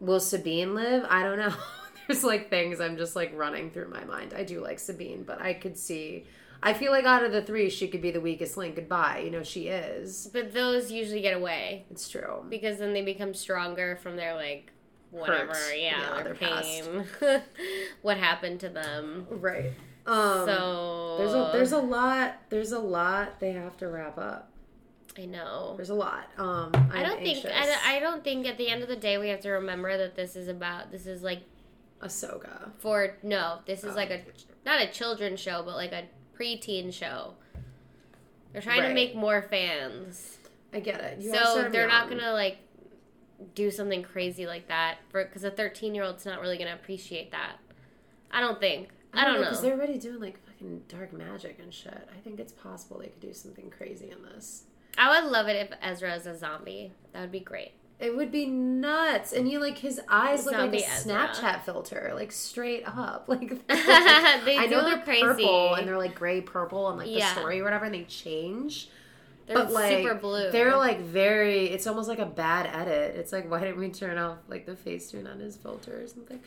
[0.00, 1.04] Will Sabine live?
[1.08, 1.52] I don't know.
[2.08, 4.32] There's like things I'm just like running through my mind.
[4.34, 6.24] I do like Sabine, but I could see.
[6.62, 8.76] I feel like out of the three, she could be the weakest link.
[8.76, 9.18] Goodbye.
[9.24, 10.30] You know, she is.
[10.32, 12.44] But those usually get away It's true.
[12.48, 14.71] because then they become stronger from their like
[15.12, 15.78] whatever, Hurt.
[15.78, 17.04] yeah, Yeah, their their pain.
[18.02, 19.26] what happened to them?
[19.30, 19.72] Right.
[20.04, 24.48] Um, so there's a there's a lot there's a lot they have to wrap up.
[25.16, 25.74] I know.
[25.76, 26.24] There's a lot.
[26.38, 27.44] Um, I I'm don't think.
[27.46, 30.16] I, I don't think at the end of the day we have to remember that
[30.16, 31.42] this is about this is like
[32.00, 32.70] a Ahsoka.
[32.78, 33.96] for no this is Oh.
[33.96, 34.22] like a
[34.66, 36.04] not a children's show but like a
[36.36, 37.34] preteen show.
[38.52, 40.38] They're trying to make more fans,
[40.74, 41.20] I get it.
[41.20, 42.58] You so they're not gonna like
[43.54, 47.56] do something crazy like that because a thirteen year old's not really gonna appreciate that.
[48.30, 48.88] I don't think.
[49.12, 49.40] I don't know.
[49.40, 52.08] because they're already doing like fucking dark magic and shit.
[52.16, 54.64] I think it's possible they could do something crazy in this.
[54.96, 56.92] I would love it if Ezra is a zombie.
[57.12, 57.72] That would be great.
[58.00, 61.12] It would be nuts, and you like his eyes look like a Ezra.
[61.14, 63.26] Snapchat filter, like straight up.
[63.28, 65.22] Like they I know they're crazy.
[65.22, 67.32] purple and they're like gray purple and like Yeah.
[67.34, 68.88] the story or whatever, and they change.
[69.46, 70.50] They're but like super blue.
[70.50, 71.66] they're like very.
[71.66, 73.16] It's almost like a bad edit.
[73.16, 76.40] It's like why didn't we turn off like the Facetune on his filter or something?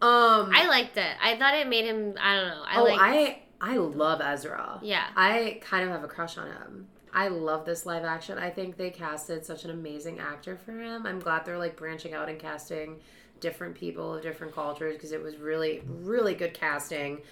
[0.00, 1.16] Um, I liked it.
[1.20, 2.14] I thought it made him.
[2.20, 2.62] I don't know.
[2.64, 2.98] I oh, like.
[3.00, 4.78] I I love Ezra.
[4.82, 5.06] Yeah.
[5.16, 6.86] I kind of have a crush on him.
[7.12, 8.38] I love this live action.
[8.38, 11.06] I think they casted such an amazing actor for him.
[11.06, 13.00] I'm glad they're like branching out and casting
[13.40, 17.22] different people of different cultures because it was really really good casting.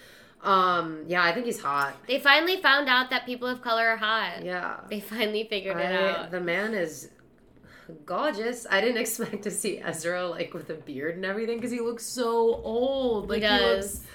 [0.43, 1.97] Um, yeah, I think he's hot.
[2.07, 4.45] They finally found out that people of color are hot.
[4.45, 4.81] Yeah.
[4.89, 6.31] They finally figured it out.
[6.31, 7.11] the man is
[8.05, 8.67] gorgeous.
[8.71, 12.05] I didn't expect to see Ezra like with a beard and everything because he looks
[12.05, 13.29] so old.
[13.29, 13.95] Like he does.
[13.95, 14.07] looks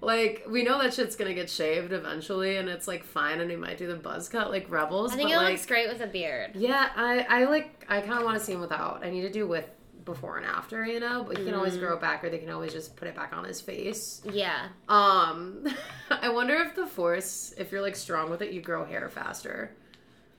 [0.00, 3.56] like we know that shit's gonna get shaved eventually, and it's like fine, and he
[3.56, 5.12] might do the buzz cut like Rebels.
[5.12, 6.52] I think but, it like, looks great with a beard.
[6.54, 9.04] Yeah, I I like I kind of want to see him without.
[9.04, 9.68] I need to do with
[10.04, 11.24] before and after, you know.
[11.26, 11.80] But he can always Mm.
[11.80, 14.22] grow it back, or they can always just put it back on his face.
[14.30, 14.68] Yeah.
[14.88, 15.66] Um,
[16.10, 19.76] I wonder if the Force, if you're like strong with it, you grow hair faster.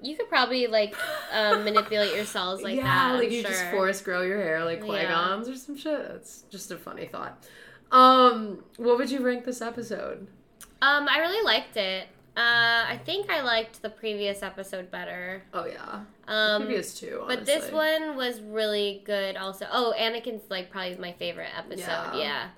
[0.04, 0.96] You could probably like
[1.32, 3.16] um, manipulate your cells like yeah, that.
[3.20, 3.52] like I'm you sure.
[3.52, 4.86] just force grow your hair like Yeah.
[4.86, 6.08] Qui-Gons or some shit.
[6.10, 7.46] That's just a funny thought.
[7.92, 10.26] Um, what would you rank this episode?
[10.82, 12.08] Um, I really liked it.
[12.38, 15.44] Uh, I think I liked the previous episode better.
[15.54, 17.24] Oh yeah, Um, previous two.
[17.28, 19.66] But this one was really good also.
[19.72, 21.82] Oh, Anakin's like probably my favorite episode.
[22.16, 22.16] Yeah.
[22.16, 22.50] Yeah.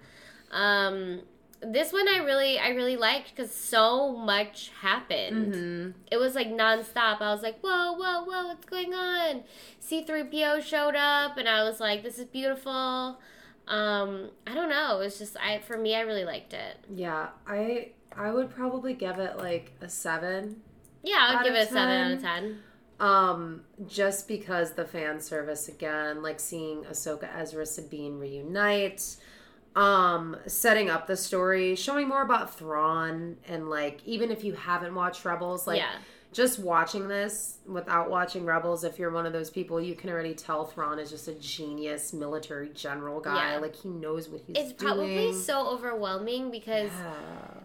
[0.51, 1.21] Um
[1.65, 5.53] this one I really I really liked cuz so much happened.
[5.55, 5.93] Mhm.
[6.11, 7.21] It was like nonstop.
[7.21, 9.43] I was like, "Whoa, whoa, whoa, what's going on?"
[9.81, 13.19] C3PO showed up and I was like, "This is beautiful."
[13.67, 14.97] Um, I don't know.
[14.99, 16.77] It was just I for me I really liked it.
[16.93, 20.61] Yeah, I I would probably give it like a seven.
[21.03, 22.41] Yeah, I would give it a 7 out of 10.
[22.43, 22.59] 10.
[22.99, 29.17] Um, just because the fan service again, like seeing Ahsoka, Ezra, Sabine reunite,
[29.75, 34.95] um, setting up the story, showing more about Thrawn, and like even if you haven't
[34.95, 35.95] watched Rebels, like yeah.
[36.33, 40.33] Just watching this without watching Rebels, if you're one of those people, you can already
[40.33, 43.53] tell Thrawn is just a genius military general guy.
[43.53, 43.59] Yeah.
[43.59, 44.67] Like he knows what he's doing.
[44.67, 44.93] It's doing.
[44.95, 47.13] probably so overwhelming because Yeah.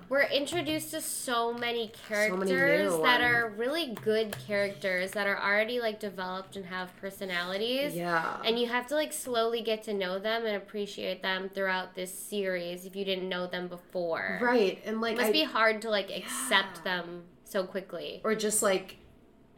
[0.09, 5.39] we're introduced to so many many new characters that are really good characters that are
[5.43, 7.95] already like developed and have personalities.
[7.95, 8.37] Yeah.
[8.45, 12.13] And you have to like slowly get to know them and appreciate them throughout this
[12.17, 14.39] series if you didn't know them before.
[14.43, 14.81] right.
[14.85, 18.21] And like It must I- be hard to like accept them so quickly.
[18.25, 18.97] or just like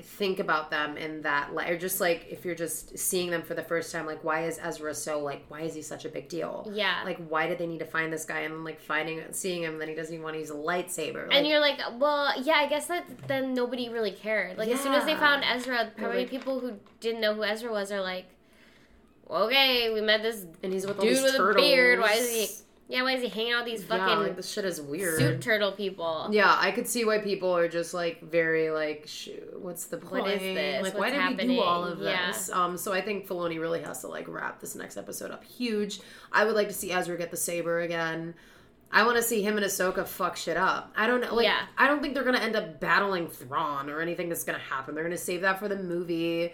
[0.02, 3.52] think about them in that light or just like if you're just seeing them for
[3.52, 6.26] the first time like why is ezra so like why is he such a big
[6.26, 7.02] deal Yeah.
[7.04, 9.88] like why did they need to find this guy and like finding seeing him then
[9.88, 12.66] he doesn't even want to use a lightsaber like, and you're like, well, yeah, I
[12.66, 14.56] guess that then nobody really cared.
[14.56, 17.70] Like as soon as they found Ezra, probably like- people who didn't know who Ezra
[17.70, 18.24] was are like,
[19.28, 22.00] okay, we met this and he's with all dude these with turtles a beard.
[22.00, 22.48] Why is he
[22.90, 25.16] Yeah, why is he hanging out with these fucking yeah, like this shit is weird.
[25.16, 26.28] suit turtle people?
[26.32, 29.08] Yeah, I could see why people are just like very like,
[29.56, 30.24] what's the point?
[30.24, 30.82] What is this?
[30.82, 32.26] Like, What's why did we do all of Yeah.
[32.32, 32.50] this?
[32.50, 36.00] Um, so I think Filoni really has to like wrap this next episode up huge.
[36.32, 38.34] I would like to see Ezra get the saber again.
[38.92, 40.92] I want to see him and Ahsoka fuck shit up.
[40.96, 41.32] I don't know.
[41.32, 41.60] Like, Yeah.
[41.78, 44.96] I don't think they're gonna end up battling Thrawn or anything that's gonna happen.
[44.96, 46.52] They're gonna save that for the movie.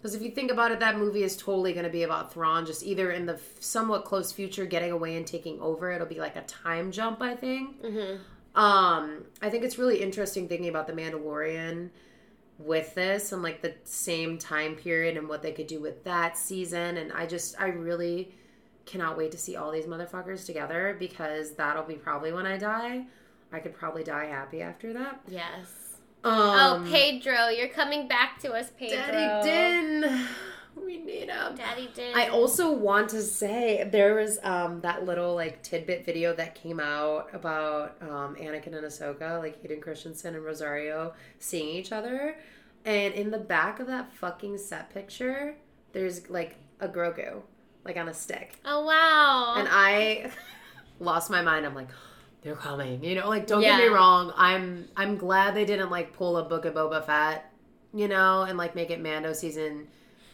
[0.00, 2.64] Because if you think about it, that movie is totally going to be about Thrawn,
[2.64, 5.92] just either in the somewhat close future, getting away and taking over.
[5.92, 7.76] It'll be like a time jump, I think.
[8.54, 11.90] Um, I think it's really interesting thinking about the Mandalorian
[12.58, 16.36] with this and like the same time period and what they could do with that
[16.38, 16.96] season.
[16.96, 18.34] And I just, I really
[18.86, 23.04] cannot wait to see all these motherfuckers together because that'll be probably when I die.
[23.52, 25.20] I could probably die happy after that.
[25.28, 25.89] Yes.
[26.22, 28.96] Um, oh, Pedro, you're coming back to us, Pedro.
[28.98, 29.48] Daddy
[30.02, 30.26] Din.
[30.76, 31.54] We need him.
[31.56, 32.12] Daddy Din.
[32.14, 36.78] I also want to say there was um, that little like tidbit video that came
[36.80, 42.36] out about um, Anakin and Ahsoka, like Hayden Christensen and Rosario seeing each other,
[42.84, 45.56] and in the back of that fucking set picture,
[45.92, 47.42] there's like a Grogu,
[47.84, 49.54] like on a stick, Oh wow.
[49.58, 50.30] and I
[51.00, 51.66] lost my mind.
[51.66, 51.88] I'm like.
[52.42, 53.28] They're coming, you know.
[53.28, 54.32] Like, don't get me wrong.
[54.36, 57.52] I'm I'm glad they didn't like pull a Book of Boba Fett,
[57.92, 59.88] you know, and like make it Mando season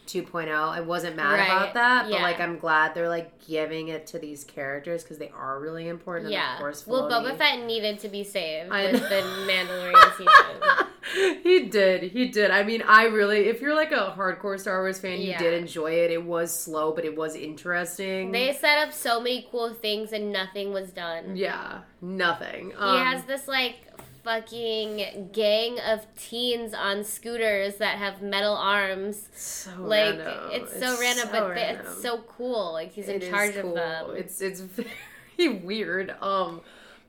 [0.06, 0.48] 2.0.
[0.48, 1.46] I wasn't mad Right.
[1.46, 5.30] about that, but like I'm glad they're like giving it to these characters because they
[5.30, 6.26] are really important.
[6.26, 6.54] And yeah.
[6.54, 10.85] of course, well, Boba Fett needed to be saved with the Mandalorian season.
[11.42, 12.02] he did.
[12.04, 12.50] He did.
[12.50, 15.92] I mean, I really, if you're like a hardcore Star Wars fan, you did enjoy
[15.92, 16.10] it.
[16.10, 18.32] It was slow, but it was interesting.
[18.32, 21.36] They set up so many cool things and nothing was done.
[21.36, 22.70] yeah, nothing.
[22.70, 23.76] He Um, has this like
[24.24, 29.28] fucking gang of teens on scooters that have metal arms.
[29.34, 30.50] so Like random.
[30.52, 31.86] it's so random, but they- random.
[31.86, 32.72] it's so cool.
[32.72, 33.74] Like he's in It charge of cool.
[33.74, 34.10] them.
[34.16, 34.60] It's it's
[35.38, 36.14] very weird.
[36.20, 36.60] Um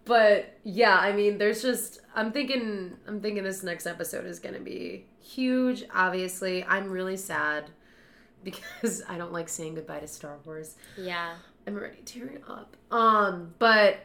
[0.07, 4.55] but yeah, I mean there's just I'm thinking I'm thinking this next episode is going
[4.55, 5.83] to be huge.
[5.93, 7.69] Obviously, I'm really sad
[8.43, 10.75] because I don't like saying goodbye to Star Wars.
[10.97, 11.35] yeah.
[11.65, 12.77] I'm already tearing up.
[12.91, 13.97] Um, but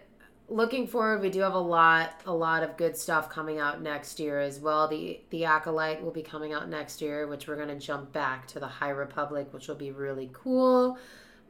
[0.48, 4.18] looking forward, we do have a lot, a lot of good stuff coming out next
[4.18, 4.88] year as well.
[4.88, 8.60] The the acolyte will be coming out next year, which we're gonna jump back to
[8.60, 10.98] the High Republic, which will be really cool.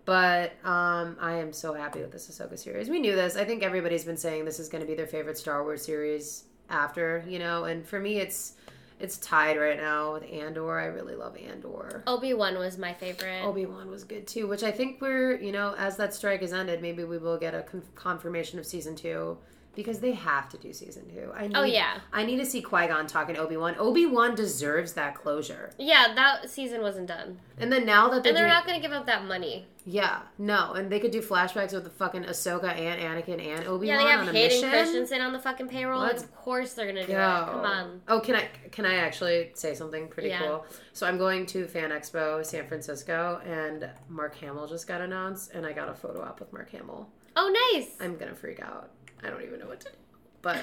[0.05, 2.89] But um, I am so happy with this Ahsoka series.
[2.89, 3.37] We knew this.
[3.37, 6.45] I think everybody's been saying this is going to be their favorite Star Wars series
[6.69, 7.65] after, you know.
[7.65, 8.55] And for me, it's
[8.99, 10.79] it's tied right now with Andor.
[10.79, 12.03] I really love Andor.
[12.07, 13.45] Obi Wan was my favorite.
[13.45, 16.53] Obi Wan was good too, which I think we're, you know, as that strike has
[16.53, 19.39] ended, maybe we will get a con- confirmation of season two
[19.75, 21.31] because they have to do season two.
[21.35, 21.99] I oh, need, Oh, yeah.
[22.13, 23.75] I need to see Qui Gon talking Obi Wan.
[23.79, 25.71] Obi Wan deserves that closure.
[25.79, 28.81] yeah, that season wasn't done, And then now that they're, and they're doing, not going
[28.81, 29.67] to give up that money.
[29.85, 33.87] yeah, no, and they could do flashbacks with the fucking Ahsoka and Anakin and Obi
[33.87, 33.87] Wan.
[33.87, 34.71] Yeah, they on have a Hayden mission.
[34.71, 36.01] Christensen on the fucking payroll.
[36.03, 37.19] Let's of course they're going to do Go.
[37.19, 37.51] it.
[37.53, 38.01] Come on.
[38.09, 40.41] Oh, can I can I actually say something pretty Yeah.
[40.41, 40.67] cool?
[40.93, 45.65] So I'm going to Fan Expo San Francisco, and Mark Hamill just got announced, and
[45.67, 47.09] I got a photo op with Mark Hamill.
[47.35, 47.97] Oh, nice.
[48.01, 48.91] I'm gonna freak out.
[49.23, 49.95] I don't even know what to do.
[50.43, 50.61] But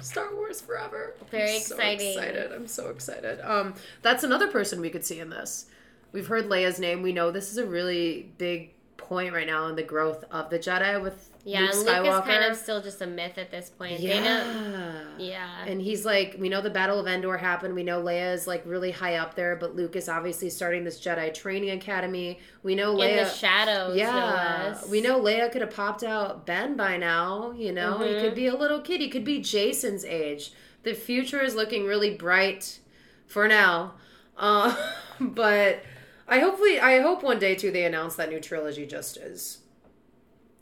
[0.00, 1.14] Star Wars forever.
[1.30, 2.08] Very I'm so exciting.
[2.18, 2.52] excited.
[2.52, 3.40] I'm so excited.
[3.40, 5.66] Um, that's another person we could see in this.
[6.12, 7.02] We've heard Leia's name.
[7.02, 8.72] We know this is a really big
[9.04, 12.20] point right now in the growth of the Jedi with yeah, Luke and Luke Skywalker.
[12.20, 14.00] is kind of still just a myth at this point.
[14.00, 15.02] Yeah.
[15.18, 15.64] yeah.
[15.66, 17.74] And he's like, we know the Battle of Endor happened.
[17.74, 20.98] We know Leia is like really high up there, but Luke is obviously starting this
[21.00, 22.40] Jedi training academy.
[22.62, 23.24] We know in Leia.
[23.24, 27.52] the shadows, Yeah, we know Leia could have popped out Ben by now.
[27.56, 28.20] You know, he Mhm.
[28.22, 29.00] could be a little kid.
[29.02, 30.52] He could be Jacen's age.
[30.82, 32.78] The future is looking really bright
[33.26, 33.94] for now.
[34.38, 34.74] Uh,
[35.20, 35.80] but
[36.26, 39.58] I hopefully, I hope one day too they announce that new trilogy just is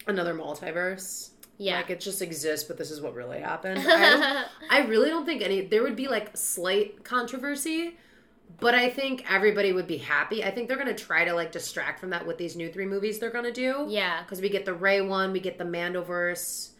[0.06, 1.30] another multiverse.
[1.58, 1.76] Yeah.
[1.76, 3.80] Like it just exists, but this is what really happened.
[3.86, 7.96] I, I really don't think any there would be like slight controversy,
[8.58, 10.42] but I think everybody would be happy.
[10.42, 13.18] I think they're gonna try to like distract from that with these new three movies
[13.20, 13.86] they're gonna do.
[13.88, 14.22] yeah.
[14.22, 16.70] Because we get the Rey one, we get the Mandoverse.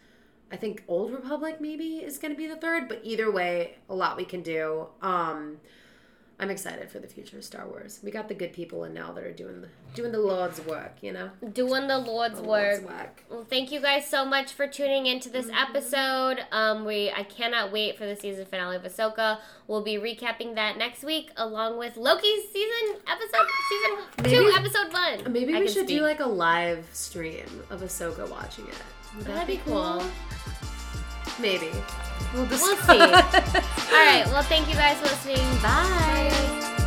[0.51, 4.17] I think Old Republic maybe is gonna be the third, but either way, a lot
[4.17, 4.89] we can do.
[5.01, 5.59] Um
[6.43, 8.01] I'm excited for the future of Star Wars.
[8.03, 10.97] We got the good people in now that are doing the doing the Lord's work,
[11.01, 11.31] you know?
[11.53, 12.83] Doing the Lord's The work.
[12.83, 13.23] Lord's work.
[13.31, 15.77] Well, thank you guys so much for tuning into this Mm-hmm.
[15.77, 16.45] episode.
[16.51, 19.39] Um, we I cannot wait for the season finale of Ahsoka.
[19.69, 25.33] We'll be recapping that next week, along with Loki's season episode, season two, episode one.
[25.33, 25.99] Maybe I we should speak.
[25.99, 28.75] do like a live stream of Ahsoka watching it.
[29.17, 30.03] Would that That'd be cool.
[31.39, 31.71] Maybe.
[32.35, 33.01] We'll, We'll see.
[33.01, 34.25] All right.
[34.27, 35.47] Well, thank you guys for listening.
[35.63, 36.79] Bye.